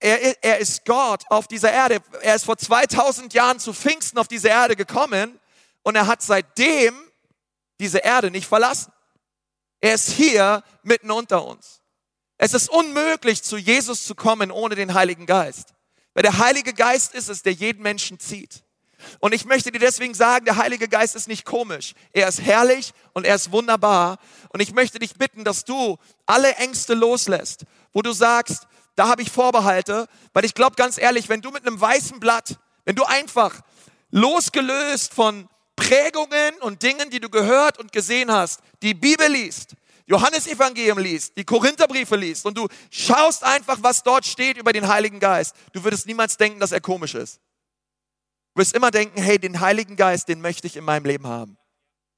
[0.00, 2.00] er, er ist Gott auf dieser Erde.
[2.20, 5.40] Er ist vor 2000 Jahren zu Pfingsten auf diese Erde gekommen
[5.82, 6.94] und er hat seitdem
[7.80, 8.92] diese Erde nicht verlassen.
[9.80, 11.80] Er ist hier mitten unter uns.
[12.36, 15.73] Es ist unmöglich, zu Jesus zu kommen ohne den Heiligen Geist.
[16.14, 18.62] Weil der Heilige Geist ist es, der jeden Menschen zieht.
[19.18, 21.94] Und ich möchte dir deswegen sagen, der Heilige Geist ist nicht komisch.
[22.12, 24.18] Er ist herrlich und er ist wunderbar.
[24.50, 29.22] Und ich möchte dich bitten, dass du alle Ängste loslässt, wo du sagst, da habe
[29.22, 33.04] ich Vorbehalte, weil ich glaube ganz ehrlich, wenn du mit einem weißen Blatt, wenn du
[33.04, 33.60] einfach
[34.10, 39.74] losgelöst von Prägungen und Dingen, die du gehört und gesehen hast, die Bibel liest,
[40.06, 45.18] Johannesevangelium liest, die Korintherbriefe liest und du schaust einfach, was dort steht über den Heiligen
[45.18, 47.40] Geist, du würdest niemals denken, dass er komisch ist.
[48.54, 51.56] Du wirst immer denken, hey, den Heiligen Geist, den möchte ich in meinem Leben haben.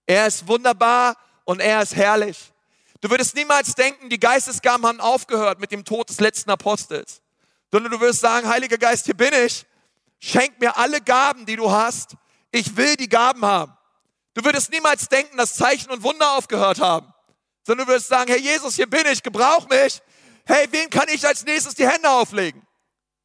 [0.04, 2.52] Er ist wunderbar und er ist herrlich.
[3.00, 7.22] Du würdest niemals denken, die Geistesgaben haben aufgehört mit dem Tod des letzten Apostels,
[7.70, 9.64] sondern du wirst sagen, Heiliger Geist, hier bin ich.
[10.18, 12.16] Schenk mir alle Gaben, die du hast.
[12.50, 13.72] Ich will die Gaben haben.
[14.34, 17.12] Du würdest niemals denken, dass Zeichen und Wunder aufgehört haben
[17.66, 20.00] sondern du wirst sagen, Herr Jesus, hier bin ich, gebrauch mich.
[20.44, 22.62] Hey, wen kann ich als nächstes die Hände auflegen?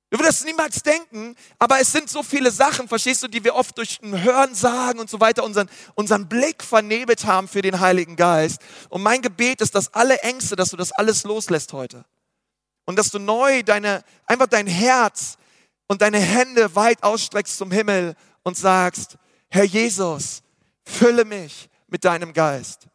[0.09, 3.77] Du würdest niemals denken, aber es sind so viele Sachen, verstehst du, die wir oft
[3.77, 8.15] durch ein Hören sagen und so weiter unseren, unseren Blick vernebelt haben für den Heiligen
[8.15, 8.57] Geist.
[8.89, 12.03] Und mein Gebet ist, dass alle Ängste, dass du das alles loslässt heute.
[12.85, 15.37] Und dass du neu deine, einfach dein Herz
[15.87, 19.17] und deine Hände weit ausstreckst zum Himmel und sagst,
[19.49, 20.41] Herr Jesus,
[20.83, 22.90] fülle mich mit deinem Geist.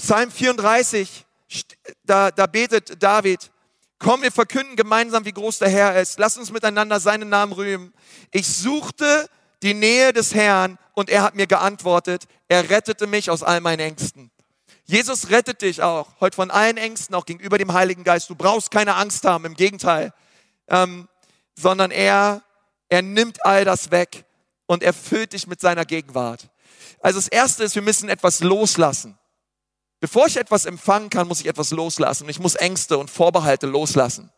[0.00, 1.26] Psalm 34,
[2.04, 3.50] da, da betet David,
[3.98, 6.18] komm, wir verkünden gemeinsam, wie groß der Herr ist.
[6.18, 7.92] Lass uns miteinander seinen Namen rühmen.
[8.30, 9.28] Ich suchte
[9.62, 12.24] die Nähe des Herrn und er hat mir geantwortet.
[12.48, 14.30] Er rettete mich aus all meinen Ängsten.
[14.84, 18.30] Jesus rettet dich auch heute von allen Ängsten, auch gegenüber dem Heiligen Geist.
[18.30, 20.14] Du brauchst keine Angst haben, im Gegenteil,
[20.68, 21.08] ähm,
[21.56, 22.42] sondern er,
[22.88, 24.24] er nimmt all das weg
[24.66, 26.48] und erfüllt dich mit seiner Gegenwart.
[27.00, 29.19] Also das Erste ist, wir müssen etwas loslassen.
[30.00, 32.28] Bevor ich etwas empfangen kann, muss ich etwas loslassen.
[32.28, 34.30] Ich muss Ängste und Vorbehalte loslassen.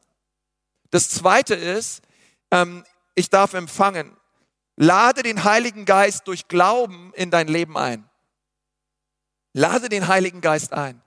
[0.91, 2.03] Das Zweite ist,
[2.51, 4.17] ähm, ich darf empfangen.
[4.77, 8.09] Lade den Heiligen Geist durch Glauben in dein Leben ein.
[9.53, 11.01] Lade den Heiligen Geist ein.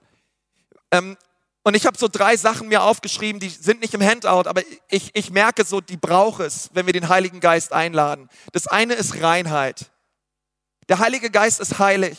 [0.90, 1.16] Ähm,
[1.62, 5.10] und ich habe so drei Sachen mir aufgeschrieben, die sind nicht im Handout, aber ich,
[5.14, 8.30] ich merke so, die braucht es, wenn wir den Heiligen Geist einladen.
[8.52, 9.90] Das eine ist Reinheit.
[10.88, 12.16] Der Heilige Geist ist heilig.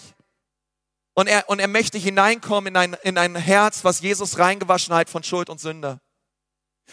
[1.17, 5.09] Und er, und er möchte hineinkommen in ein, in ein Herz, was Jesus reingewaschen hat
[5.09, 5.99] von Schuld und Sünde.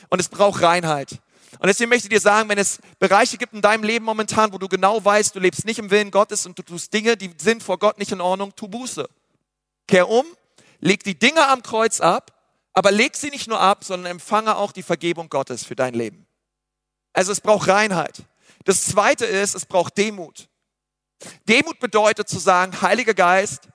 [0.09, 1.21] Und es braucht Reinheit.
[1.59, 4.57] Und deswegen möchte ich dir sagen, wenn es Bereiche gibt in deinem Leben momentan, wo
[4.57, 7.63] du genau weißt, du lebst nicht im Willen Gottes und du tust Dinge, die sind
[7.63, 9.07] vor Gott nicht in Ordnung, tu Buße.
[9.87, 10.25] Kehr um,
[10.81, 12.33] leg die Dinge am Kreuz ab,
[12.73, 16.27] aber leg sie nicht nur ab, sondern empfange auch die Vergebung Gottes für dein Leben.
[17.13, 18.23] Also es braucht Reinheit.
[18.65, 20.49] Das zweite ist, es braucht Demut.
[21.47, 23.69] Demut bedeutet zu sagen, Heiliger Geist,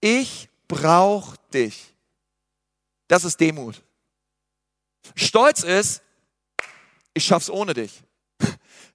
[0.00, 1.94] ich brauche dich.
[3.08, 3.82] Das ist Demut.
[5.14, 6.02] Stolz ist,
[7.14, 8.02] ich schaff's ohne dich.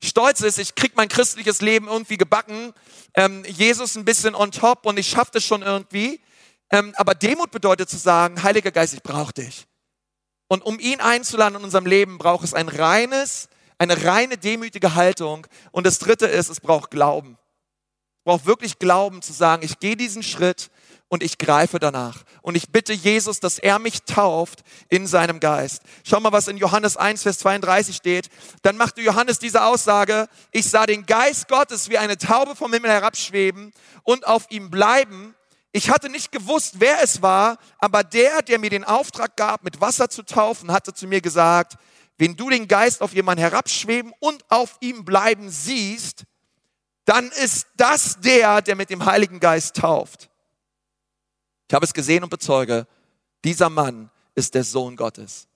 [0.03, 2.73] Stolz ist, ich krieg mein christliches Leben irgendwie gebacken,
[3.13, 6.21] ähm, Jesus ein bisschen on top und ich schaff das schon irgendwie.
[6.71, 9.67] Ähm, aber Demut bedeutet zu sagen, Heiliger Geist, ich brauche dich.
[10.47, 15.47] Und um ihn einzuladen in unserem Leben, braucht es ein reines, eine reine demütige Haltung.
[15.71, 17.37] Und das dritte ist, es braucht Glauben.
[18.19, 20.69] Es braucht wirklich Glauben zu sagen, ich gehe diesen Schritt
[21.07, 22.23] und ich greife danach.
[22.41, 25.81] Und ich bitte Jesus, dass er mich tauft in seinem Geist.
[26.03, 28.29] Schau mal, was in Johannes 1, Vers 32 steht.
[28.63, 32.91] Dann machte Johannes diese Aussage, ich sah den Geist Gottes wie eine Taube vom Himmel
[32.91, 33.71] herabschweben
[34.03, 35.35] und auf ihm bleiben.
[35.71, 39.81] Ich hatte nicht gewusst, wer es war, aber der, der mir den Auftrag gab, mit
[39.81, 41.75] Wasser zu taufen, hatte zu mir gesagt,
[42.17, 46.23] wenn du den Geist auf jemanden herabschweben und auf ihm bleiben siehst,
[47.03, 50.29] dann ist das der, der mit dem Heiligen Geist tauft.
[51.67, 52.87] Ich habe es gesehen und bezeuge,
[53.43, 55.47] dieser Mann ist der Sohn Gottes.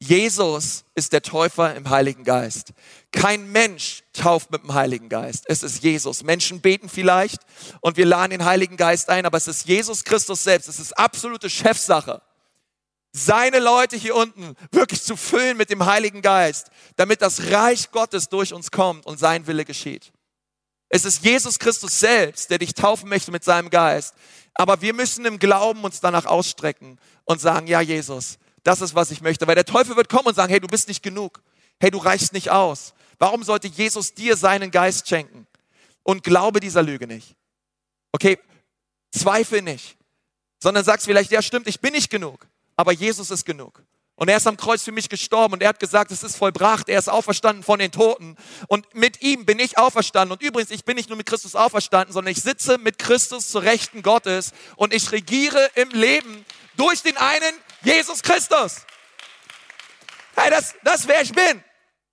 [0.00, 2.72] Jesus ist der Täufer im Heiligen Geist.
[3.10, 5.44] Kein Mensch tauft mit dem Heiligen Geist.
[5.48, 6.22] Es ist Jesus.
[6.22, 7.40] Menschen beten vielleicht
[7.80, 10.68] und wir laden den Heiligen Geist ein, aber es ist Jesus Christus selbst.
[10.68, 12.22] Es ist absolute Chefsache.
[13.12, 18.28] Seine Leute hier unten wirklich zu füllen mit dem Heiligen Geist, damit das Reich Gottes
[18.28, 20.12] durch uns kommt und sein Wille geschieht.
[20.88, 24.14] Es ist Jesus Christus selbst, der dich taufen möchte mit seinem Geist.
[24.54, 29.10] Aber wir müssen im Glauben uns danach ausstrecken und sagen, ja Jesus, das ist, was
[29.10, 29.46] ich möchte.
[29.46, 31.42] Weil der Teufel wird kommen und sagen, hey, du bist nicht genug.
[31.80, 32.94] Hey, du reichst nicht aus.
[33.18, 35.46] Warum sollte Jesus dir seinen Geist schenken?
[36.02, 37.36] Und glaube dieser Lüge nicht.
[38.12, 38.38] Okay,
[39.10, 39.96] zweifel nicht.
[40.60, 42.46] Sondern sagst vielleicht, ja stimmt, ich bin nicht genug.
[42.76, 43.82] Aber Jesus ist genug.
[44.18, 46.88] Und er ist am Kreuz für mich gestorben und er hat gesagt, es ist vollbracht,
[46.88, 48.36] er ist auferstanden von den Toten.
[48.66, 50.32] Und mit ihm bin ich auferstanden.
[50.32, 53.62] Und übrigens, ich bin nicht nur mit Christus auferstanden, sondern ich sitze mit Christus zur
[53.62, 56.44] Rechten Gottes und ich regiere im Leben
[56.76, 58.78] durch den einen Jesus Christus.
[60.34, 61.62] Hey, das, das wer ich bin.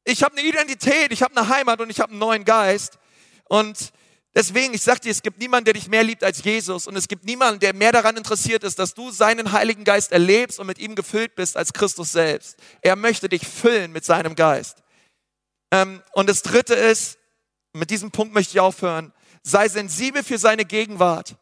[0.03, 2.99] Ich habe eine Identität, ich habe eine Heimat und ich habe einen neuen Geist.
[3.45, 3.91] Und
[4.35, 7.07] Deswegen, ich sag dir, es gibt niemanden, der dich mehr liebt als Jesus und es
[7.07, 10.77] gibt niemanden, der mehr daran interessiert ist, dass du seinen Heiligen Geist erlebst und mit
[10.77, 12.57] ihm gefüllt bist als Christus selbst.
[12.81, 14.83] Er möchte dich füllen mit seinem Geist.
[15.71, 17.17] Ähm, und das Dritte ist,
[17.71, 21.37] mit diesem Punkt möchte ich aufhören, sei sensibel für seine Gegenwart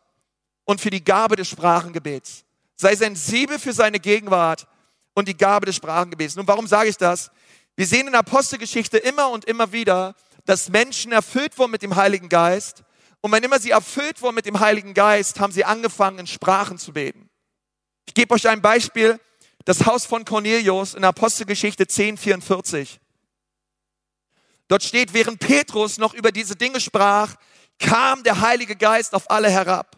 [0.65, 2.45] und für die Gabe des Sprachengebets.
[2.75, 4.67] Sei sensibel für seine Gegenwart
[5.15, 6.35] und die Gabe des Sprachengebets.
[6.35, 7.31] Nun, warum sage ich das?
[7.75, 11.95] Wir sehen in der Apostelgeschichte immer und immer wieder, dass Menschen erfüllt wurden mit dem
[11.95, 12.83] Heiligen Geist.
[13.21, 16.77] Und wenn immer sie erfüllt wurden mit dem Heiligen Geist, haben sie angefangen, in Sprachen
[16.77, 17.29] zu beten.
[18.05, 19.19] Ich gebe euch ein Beispiel.
[19.65, 22.99] Das Haus von Cornelius in Apostelgeschichte 10, 44.
[24.67, 27.35] Dort steht, während Petrus noch über diese Dinge sprach,
[27.79, 29.97] kam der Heilige Geist auf alle herab,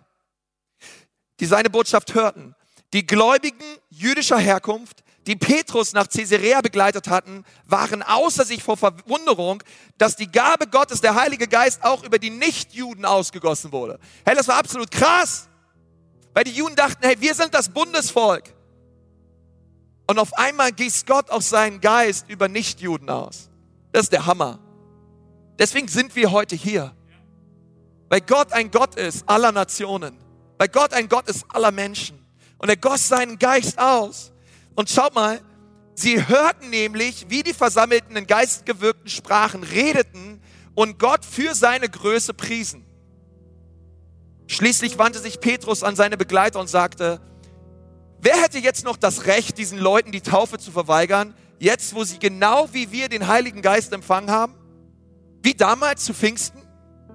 [1.39, 2.55] die seine Botschaft hörten.
[2.93, 9.64] Die Gläubigen jüdischer Herkunft, die Petrus nach Caesarea begleitet hatten, waren außer sich vor Verwunderung,
[9.98, 14.00] dass die Gabe Gottes, der Heilige Geist, auch über die Nichtjuden ausgegossen wurde.
[14.26, 15.48] Hey, das war absolut krass.
[16.34, 18.54] Weil die Juden dachten, hey, wir sind das Bundesvolk.
[20.08, 23.50] Und auf einmal gießt Gott auch seinen Geist über Nichtjuden aus.
[23.92, 24.60] Das ist der Hammer.
[25.58, 26.94] Deswegen sind wir heute hier.
[28.10, 30.18] Weil Gott ein Gott ist aller Nationen.
[30.58, 32.24] Weil Gott ein Gott ist aller Menschen.
[32.58, 34.32] Und er goss seinen Geist aus.
[34.76, 35.42] Und schaut mal,
[35.96, 40.42] sie hörten nämlich, wie die Versammelten in geistgewirkten Sprachen redeten
[40.76, 42.86] und Gott für seine Größe priesen.
[44.48, 47.20] Schließlich wandte sich Petrus an seine Begleiter und sagte,
[48.20, 52.20] wer hätte jetzt noch das Recht, diesen Leuten die Taufe zu verweigern, jetzt wo sie
[52.20, 54.54] genau wie wir den Heiligen Geist empfangen haben?
[55.42, 56.62] Wie damals zu Pfingsten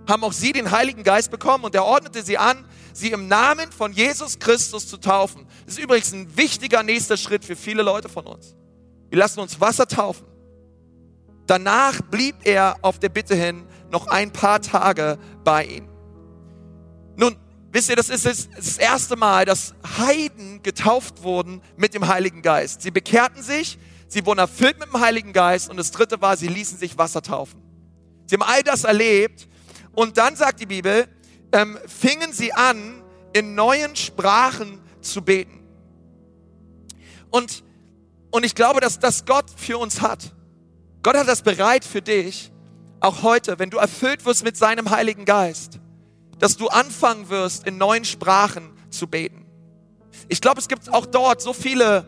[0.08, 3.70] haben auch sie den Heiligen Geist bekommen und er ordnete sie an, sie im Namen
[3.70, 5.46] von Jesus Christus zu taufen.
[5.70, 8.56] Das ist übrigens ein wichtiger nächster Schritt für viele Leute von uns.
[9.08, 10.26] Wir lassen uns Wasser taufen.
[11.46, 15.88] Danach blieb er auf der Bitte hin noch ein paar Tage bei ihnen.
[17.14, 17.36] Nun,
[17.70, 22.82] wisst ihr, das ist das erste Mal, dass Heiden getauft wurden mit dem Heiligen Geist.
[22.82, 23.78] Sie bekehrten sich,
[24.08, 27.22] sie wurden erfüllt mit dem Heiligen Geist und das dritte war, sie ließen sich Wasser
[27.22, 27.62] taufen.
[28.26, 29.46] Sie haben all das erlebt
[29.92, 31.06] und dann sagt die Bibel,
[31.52, 35.59] ähm, fingen sie an, in neuen Sprachen zu beten.
[37.30, 37.64] Und,
[38.30, 40.34] und ich glaube, dass das Gott für uns hat.
[41.02, 42.52] Gott hat das bereit für dich,
[43.00, 45.80] auch heute, wenn du erfüllt wirst mit seinem Heiligen Geist,
[46.38, 49.46] dass du anfangen wirst, in neuen Sprachen zu beten.
[50.28, 52.06] Ich glaube, es gibt auch dort so viele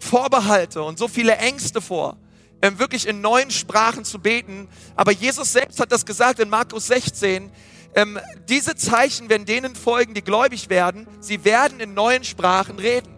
[0.00, 2.18] Vorbehalte und so viele Ängste vor.
[2.60, 4.68] ähm, wirklich in neuen Sprachen zu beten.
[4.96, 7.50] Aber Jesus selbst hat das gesagt in Markus 16.
[7.94, 8.18] Ähm,
[8.48, 11.06] diese Zeichen werden denen folgen, die gläubig werden.
[11.20, 13.17] Sie werden in neuen Sprachen reden.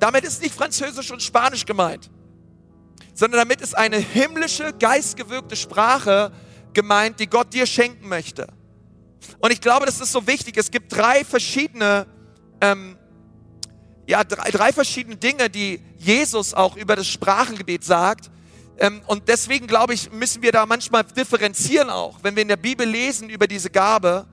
[0.00, 2.10] Damit ist nicht Französisch und Spanisch gemeint,
[3.14, 6.32] sondern damit ist eine himmlische, geistgewirkte Sprache
[6.72, 8.48] gemeint, die Gott dir schenken möchte.
[9.40, 10.56] Und ich glaube, das ist so wichtig.
[10.56, 12.06] Es gibt drei verschiedene,
[12.62, 12.96] ähm,
[14.06, 18.30] ja, drei, drei verschiedene Dinge, die Jesus auch über das Sprachengebet sagt.
[18.78, 22.56] Ähm, und deswegen glaube ich, müssen wir da manchmal differenzieren auch, wenn wir in der
[22.56, 24.26] Bibel lesen über diese Gabe.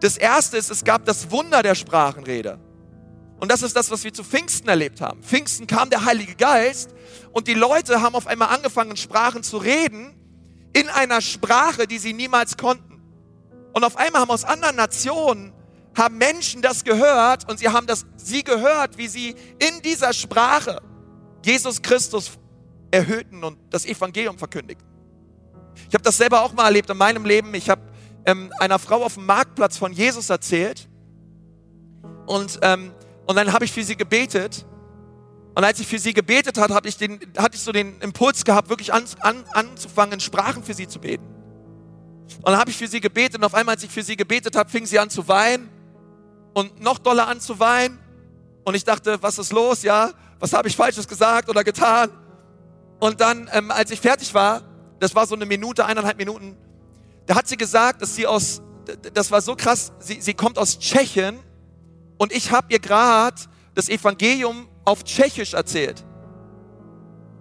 [0.00, 2.58] Das erste ist, es gab das Wunder der Sprachenrede.
[3.42, 5.20] Und das ist das, was wir zu Pfingsten erlebt haben.
[5.20, 6.90] Pfingsten kam der Heilige Geist
[7.32, 10.14] und die Leute haben auf einmal angefangen, Sprachen zu reden,
[10.72, 13.02] in einer Sprache, die sie niemals konnten.
[13.72, 15.52] Und auf einmal haben aus anderen Nationen
[15.98, 20.80] haben Menschen das gehört und sie haben das, sie gehört, wie sie in dieser Sprache
[21.44, 22.30] Jesus Christus
[22.92, 24.86] erhöhten und das Evangelium verkündigten.
[25.88, 27.52] Ich habe das selber auch mal erlebt in meinem Leben.
[27.54, 27.82] Ich habe
[28.24, 30.88] ähm, einer Frau auf dem Marktplatz von Jesus erzählt
[32.26, 32.94] und, ähm,
[33.26, 34.66] und dann habe ich für sie gebetet.
[35.54, 38.44] Und als ich für sie gebetet hat, hab ich den, hatte ich so den Impuls
[38.44, 41.24] gehabt, wirklich an, an, anzufangen, Sprachen für sie zu beten.
[42.38, 44.56] Und dann habe ich für sie gebetet und auf einmal, als ich für sie gebetet
[44.56, 45.68] habe, fing sie an zu weinen
[46.54, 47.98] und noch doller an zu weinen.
[48.64, 50.10] Und ich dachte, was ist los, ja?
[50.38, 52.10] Was habe ich Falsches gesagt oder getan?
[53.00, 54.62] Und dann, ähm, als ich fertig war,
[55.00, 56.56] das war so eine Minute, eineinhalb Minuten,
[57.26, 58.62] da hat sie gesagt, dass sie aus,
[59.12, 61.38] das war so krass, sie, sie kommt aus Tschechien
[62.22, 63.34] und ich habe ihr gerade
[63.74, 66.04] das Evangelium auf Tschechisch erzählt.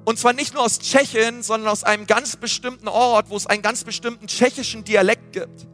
[0.06, 3.62] Und zwar nicht nur aus Tschechien, sondern aus einem ganz bestimmten Ort, wo es einen
[3.62, 5.68] ganz bestimmten tschechischen Dialekt gibt.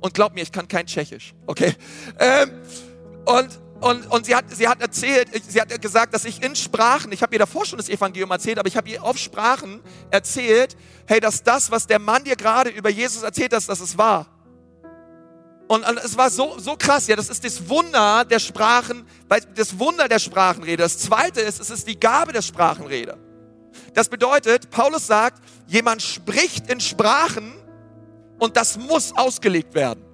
[0.00, 1.76] Und glaub mir, ich kann kein Tschechisch, okay?
[2.18, 2.50] Ähm,
[3.24, 7.12] und und, und sie, hat, sie hat erzählt, sie hat gesagt, dass ich in Sprachen,
[7.12, 10.76] ich habe ihr davor schon das Evangelium erzählt, aber ich habe ihr auf Sprachen erzählt,
[11.06, 14.26] hey, dass das, was der Mann dir gerade über Jesus erzählt hat, dass es wahr.
[15.68, 19.06] Und, es war so, so krass, ja, das ist das Wunder der Sprachen,
[19.54, 20.82] das Wunder der Sprachenrede.
[20.82, 23.18] Das zweite ist, es ist die Gabe der Sprachenrede.
[23.92, 27.52] Das bedeutet, Paulus sagt, jemand spricht in Sprachen
[28.38, 30.04] und das muss ausgelegt werden.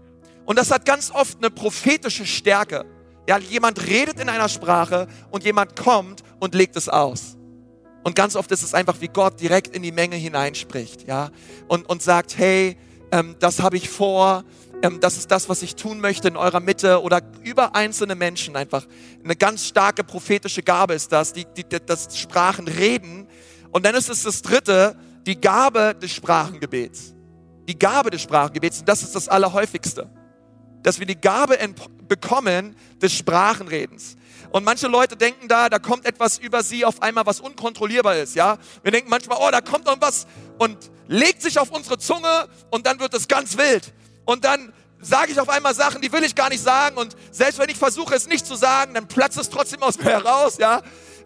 [0.45, 2.85] Und das hat ganz oft eine prophetische Stärke.
[3.29, 7.37] Ja, jemand redet in einer Sprache und jemand kommt und legt es aus.
[8.03, 11.31] Und ganz oft ist es einfach, wie Gott direkt in die Menge hineinspricht, ja,
[11.69, 12.77] und, und sagt, hey,
[13.13, 14.45] ähm, das habe ich vor,
[14.85, 18.57] ähm, das ist das, was ich tun möchte in eurer Mitte oder über einzelne Menschen
[18.57, 18.87] einfach.
[19.25, 23.27] Eine ganz starke prophetische Gabe ist das, die, die, das Sprachen reden.
[23.73, 27.15] Und dann ist es das dritte, die Gabe des Sprachengebets.
[27.67, 30.11] Die Gabe des Sprachengebets, und das ist das Allerhäufigste
[30.85, 31.59] dass wir die Gabe
[32.07, 34.17] bekommen des Sprachenredens.
[34.51, 38.37] Und manche Leute denken da, da kommt etwas über sie auf einmal, was unkontrollierbar ist,
[38.37, 38.59] ja.
[38.83, 40.27] Wir denken manchmal, oh, da kommt irgendwas
[40.59, 43.93] und legt sich auf unsere Zunge und dann wird es ganz wild.
[44.25, 47.59] Und dann sage ich auf einmal Sachen, die will ich gar nicht sagen und selbst
[47.59, 50.83] wenn ich versuche es nicht zu sagen, dann platzt es trotzdem aus mir heraus, ja.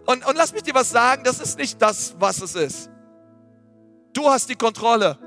[0.07, 2.91] Und, und lass mich dir was sagen, das ist nicht das, was es ist.
[4.15, 5.19] Du hast die Kontrolle.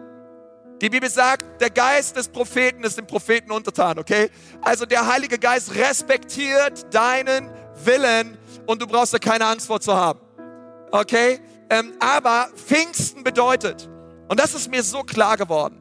[0.82, 4.32] Die Bibel sagt, der Geist des Propheten ist dem Propheten untertan, okay?
[4.62, 7.52] Also der Heilige Geist respektiert deinen
[7.86, 10.20] Willen und du brauchst da keine Angst vor zu haben,
[10.92, 11.40] okay?
[11.70, 13.88] Ähm, aber Pfingsten bedeutet,
[14.28, 15.81] und das ist mir so klar geworden,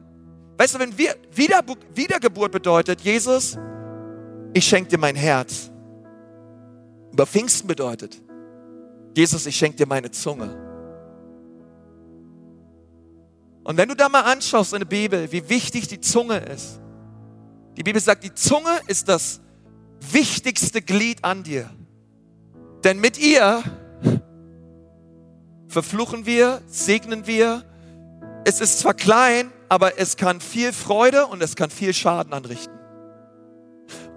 [0.61, 1.63] weißt du, wenn wir Wieder,
[1.95, 3.57] Wiedergeburt bedeutet, Jesus,
[4.53, 5.71] ich schenke dir mein Herz.
[7.11, 8.21] Aber Pfingsten bedeutet,
[9.15, 10.55] Jesus, ich schenke dir meine Zunge.
[13.63, 16.79] Und wenn du da mal anschaust in der Bibel, wie wichtig die Zunge ist.
[17.75, 19.41] Die Bibel sagt, die Zunge ist das
[20.11, 21.71] wichtigste Glied an dir.
[22.83, 23.63] Denn mit ihr
[25.67, 27.63] verfluchen wir, segnen wir.
[28.45, 32.77] Es ist zwar klein, aber es kann viel Freude und es kann viel Schaden anrichten.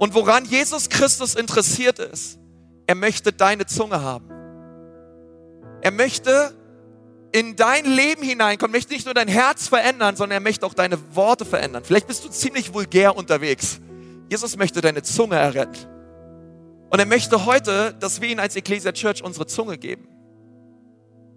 [0.01, 2.41] Und woran Jesus Christus interessiert ist,
[2.89, 4.29] er möchte deine Zunge haben.
[5.81, 6.53] Er möchte
[7.31, 10.99] in dein Leben hineinkommt, möchte nicht nur dein Herz verändern, sondern er möchte auch deine
[11.15, 11.85] Worte verändern.
[11.85, 13.79] Vielleicht bist du ziemlich vulgär unterwegs.
[14.29, 15.87] Jesus möchte deine Zunge erretten.
[16.91, 20.09] Und er möchte heute, dass wir ihn als Ecclesia Church unsere Zunge geben.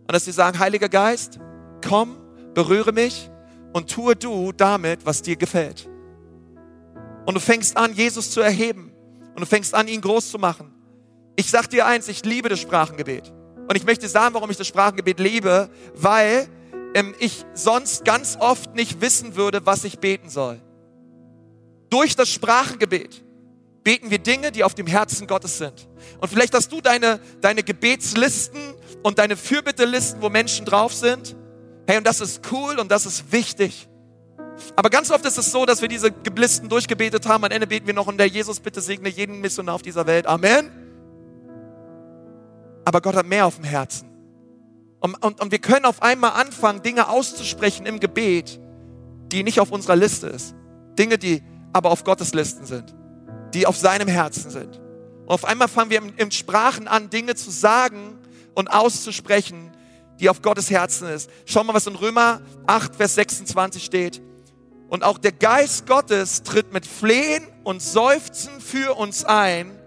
[0.08, 1.38] Und dass wir sagen, Heiliger Geist,
[1.88, 2.18] komm,
[2.56, 3.30] berühre mich
[3.74, 5.88] und tue du damit, was dir gefällt.
[7.26, 8.92] Und du fängst an, Jesus zu erheben.
[9.36, 10.74] Und du fängst an, ihn groß zu machen.
[11.36, 13.32] Ich sag dir eins, ich liebe das Sprachengebet.
[13.68, 16.48] Und ich möchte sagen, warum ich das Sprachengebet liebe, weil
[16.96, 20.62] ähm, ich sonst ganz oft nicht wissen würde, was ich beten soll.
[21.90, 23.24] Durch das Sprachengebet
[23.84, 25.88] beten wir Dinge, die auf dem Herzen Gottes sind.
[26.20, 28.60] Und vielleicht hast du deine, deine Gebetslisten
[29.04, 31.36] und deine Fürbittelisten, wo Menschen drauf sind.
[31.88, 33.88] Hey, und das ist cool und das ist wichtig.
[34.76, 37.46] Aber ganz oft ist es so, dass wir diese Geblisten durchgebetet haben.
[37.46, 40.28] Am Ende beten wir noch und der Jesus bitte segne jeden Missionar auf dieser Welt.
[40.28, 40.70] Amen.
[42.84, 44.10] Aber Gott hat mehr auf dem Herzen.
[45.00, 48.60] Und, und, und wir können auf einmal anfangen, Dinge auszusprechen im Gebet,
[49.32, 50.56] die nicht auf unserer Liste ist.
[50.98, 52.96] Dinge, die aber auf Gottes Listen sind,
[53.54, 54.82] die auf seinem Herzen sind.
[55.26, 58.18] Und auf einmal fangen wir in Sprachen an, Dinge zu sagen
[58.56, 59.72] und auszusprechen,
[60.20, 61.30] die auf Gottes Herzen ist.
[61.46, 64.22] Schau mal, was in Römer 8, Vers 26 steht.
[64.90, 69.78] Und auch der Geist Gottes tritt mit Flehen und Seufzen für uns ein.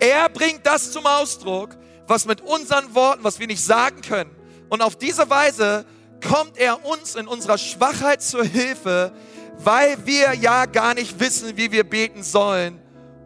[0.00, 1.76] Er bringt das zum Ausdruck,
[2.06, 4.30] was mit unseren Worten, was wir nicht sagen können.
[4.68, 5.84] Und auf diese Weise
[6.26, 9.12] kommt er uns in unserer Schwachheit zur Hilfe,
[9.58, 12.80] weil wir ja gar nicht wissen, wie wir beten sollen,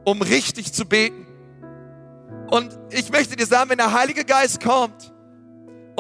[0.04, 1.26] um richtig zu beten.
[2.50, 5.12] Und ich möchte dir sagen, wenn der Heilige Geist kommt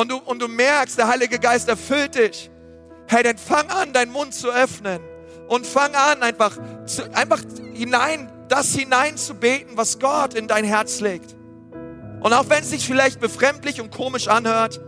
[0.00, 2.50] und du, und du merkst, der Heilige Geist erfüllt dich,
[3.06, 5.02] hey, dann fang an, deinen Mund zu öffnen
[5.46, 7.42] und fang an, einfach, zu, einfach
[7.74, 11.36] hinein, das hinein zu beten, was Gott in dein Herz legt.
[12.20, 14.80] Und auch wenn es sich vielleicht befremdlich und komisch anhört,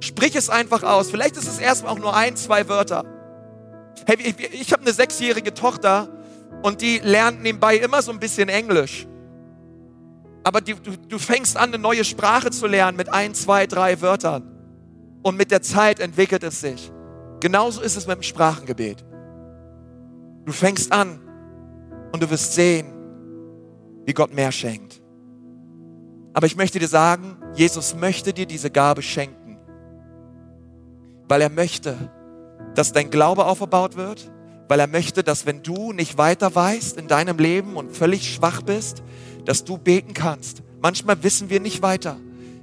[0.00, 1.10] sprich es einfach aus.
[1.10, 3.06] Vielleicht ist es erstmal auch nur ein, zwei Wörter.
[4.06, 6.08] Hey, ich, ich habe eine sechsjährige Tochter
[6.62, 9.06] und die lernt nebenbei immer so ein bisschen Englisch.
[10.42, 14.00] Aber die, du, du fängst an, eine neue Sprache zu lernen mit ein, zwei, drei
[14.00, 14.42] Wörtern.
[15.22, 16.90] Und mit der Zeit entwickelt es sich.
[17.40, 19.04] Genauso ist es mit dem Sprachengebet.
[20.44, 21.20] Du fängst an
[22.12, 22.86] und du wirst sehen,
[24.06, 25.00] wie Gott mehr schenkt.
[26.32, 29.58] Aber ich möchte dir sagen, Jesus möchte dir diese Gabe schenken,
[31.28, 31.96] weil er möchte,
[32.74, 34.30] dass dein Glaube aufgebaut wird,
[34.68, 38.62] weil er möchte, dass wenn du nicht weiter weißt in deinem Leben und völlig schwach
[38.62, 39.02] bist,
[39.44, 40.62] dass du beten kannst.
[40.80, 42.16] Manchmal wissen wir nicht weiter.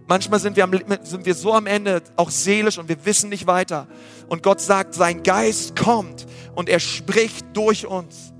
[0.07, 0.71] Manchmal sind wir, am,
[1.03, 3.87] sind wir so am Ende, auch seelisch, und wir wissen nicht weiter.
[4.29, 6.25] Und Gott sagt, sein Geist kommt
[6.55, 8.33] und er spricht durch uns.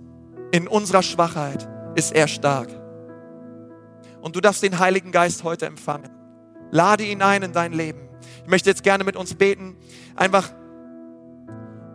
[0.51, 2.69] In unserer Schwachheit ist er stark.
[4.21, 6.09] Und du darfst den Heiligen Geist heute empfangen.
[6.71, 8.07] Lade ihn ein in dein Leben.
[8.43, 9.75] Ich möchte jetzt gerne mit uns beten.
[10.15, 10.49] Einfach,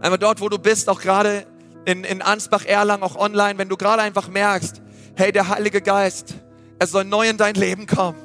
[0.01, 1.47] einfach dort, wo du bist, auch gerade
[1.87, 4.83] in, in Ansbach, Erlangen, auch online, wenn du gerade einfach merkst,
[5.17, 6.35] hey, der Heilige Geist,
[6.79, 8.19] er soll neu in dein Leben kommen.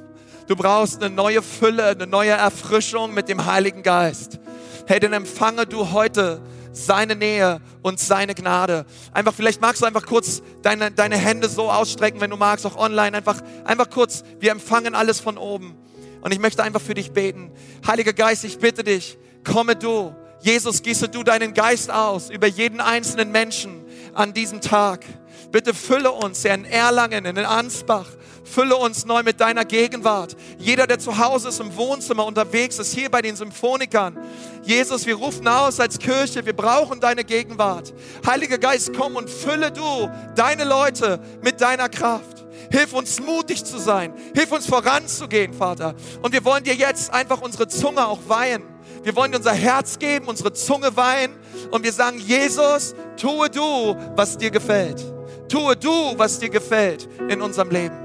[0.47, 4.39] Du brauchst eine neue Fülle, eine neue Erfrischung mit dem Heiligen Geist.
[4.87, 8.85] Hey, dann empfange du heute seine Nähe und seine Gnade.
[9.11, 12.77] Einfach, vielleicht magst du einfach kurz deine, deine Hände so ausstrecken, wenn du magst, auch
[12.77, 13.17] online.
[13.17, 15.75] Einfach, einfach kurz, wir empfangen alles von oben.
[16.21, 17.51] Und ich möchte einfach für dich beten.
[17.85, 20.15] Heiliger Geist, ich bitte dich, komme du.
[20.39, 23.83] Jesus, gieße du deinen Geist aus über jeden einzelnen Menschen
[24.13, 25.03] an diesem Tag.
[25.51, 28.07] Bitte fülle uns, Herr, in Erlangen, in Ansbach.
[28.43, 30.35] Fülle uns neu mit deiner Gegenwart.
[30.57, 34.17] Jeder, der zu Hause ist, im Wohnzimmer unterwegs ist, hier bei den Symphonikern.
[34.63, 37.93] Jesus, wir rufen aus als Kirche, wir brauchen deine Gegenwart.
[38.25, 42.45] Heiliger Geist, komm und fülle du deine Leute mit deiner Kraft.
[42.71, 44.13] Hilf uns mutig zu sein.
[44.33, 45.95] Hilf uns voranzugehen, Vater.
[46.21, 48.63] Und wir wollen dir jetzt einfach unsere Zunge auch weihen.
[49.03, 51.31] Wir wollen dir unser Herz geben, unsere Zunge weihen.
[51.71, 55.16] Und wir sagen, Jesus, tue du, was dir gefällt.
[55.49, 57.95] Tue du, was dir gefällt in unserem Leben.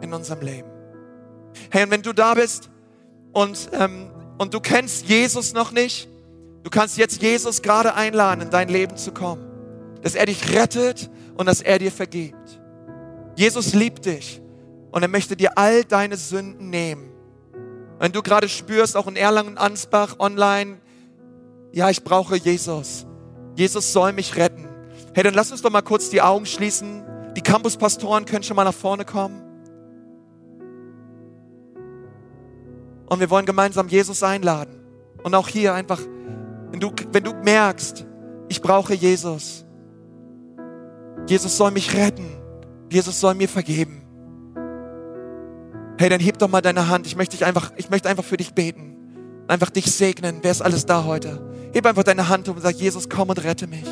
[0.00, 0.68] In unserem Leben.
[1.70, 2.70] Hey, und wenn du da bist
[3.32, 6.08] und, ähm, und du kennst Jesus noch nicht,
[6.62, 9.44] du kannst jetzt Jesus gerade einladen, in dein Leben zu kommen.
[10.02, 12.60] Dass er dich rettet und dass er dir vergibt.
[13.36, 14.40] Jesus liebt dich
[14.90, 17.12] und er möchte dir all deine Sünden nehmen.
[17.98, 20.78] Wenn du gerade spürst, auch in Erlangen und Ansbach online,
[21.72, 23.06] ja, ich brauche Jesus.
[23.56, 24.67] Jesus soll mich retten.
[25.18, 27.02] Hey, dann lass uns doch mal kurz die Augen schließen.
[27.34, 29.42] Die Campuspastoren können schon mal nach vorne kommen.
[33.08, 34.78] Und wir wollen gemeinsam Jesus einladen.
[35.24, 35.98] Und auch hier einfach,
[36.70, 38.06] wenn du, wenn du merkst,
[38.48, 39.64] ich brauche Jesus.
[41.26, 42.36] Jesus soll mich retten.
[42.88, 44.02] Jesus soll mir vergeben.
[45.98, 47.08] Hey, dann heb doch mal deine Hand.
[47.08, 48.94] Ich möchte, dich einfach, ich möchte einfach für dich beten.
[49.48, 50.38] Einfach dich segnen.
[50.42, 51.44] Wer ist alles da heute?
[51.72, 53.82] Heb einfach deine Hand und sag, Jesus, komm und rette mich.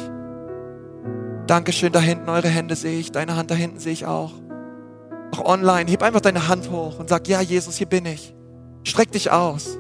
[1.47, 4.32] Dankeschön, da hinten, eure Hände sehe ich, deine Hand da hinten sehe ich auch.
[5.32, 8.34] Auch online, heb einfach deine Hand hoch und sag, ja, Jesus, hier bin ich.
[8.82, 9.78] Streck dich aus.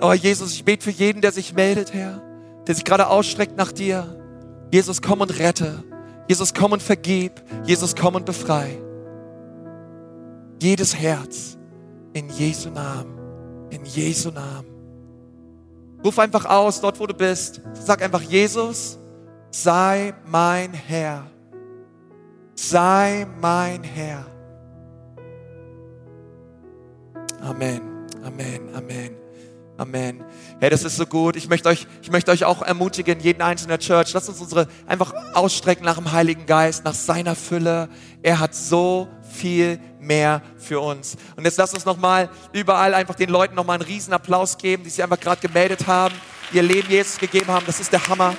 [0.00, 2.22] Oh, Jesus, ich bete für jeden, der sich meldet, Herr,
[2.66, 4.20] der sich gerade ausstreckt nach dir.
[4.70, 5.82] Jesus, komm und rette.
[6.28, 7.32] Jesus, komm und vergib.
[7.64, 8.78] Jesus, komm und befrei.
[10.60, 11.56] Jedes Herz
[12.12, 13.18] in Jesu Namen.
[13.70, 14.75] In Jesu Namen.
[16.04, 17.60] Ruf einfach aus, dort wo du bist.
[17.74, 18.98] Sag einfach, Jesus,
[19.50, 21.26] sei mein Herr.
[22.54, 24.26] Sei mein Herr.
[27.40, 27.80] Amen.
[28.24, 29.16] Amen, Amen.
[29.78, 30.24] Amen.
[30.58, 31.36] Hey, das ist so gut.
[31.36, 35.12] Ich möchte euch, ich möchte euch auch ermutigen, jeden einzelnen Church, lasst uns unsere einfach
[35.34, 37.90] ausstrecken nach dem Heiligen Geist, nach seiner Fülle.
[38.22, 39.06] Er hat so
[39.36, 41.16] viel mehr für uns.
[41.36, 44.90] Und jetzt lasst uns nochmal überall einfach den Leuten nochmal einen riesen Applaus geben, die
[44.90, 46.14] sich einfach gerade gemeldet haben,
[46.52, 47.66] ihr Leben Jesus gegeben haben.
[47.66, 48.34] Das ist der Hammer.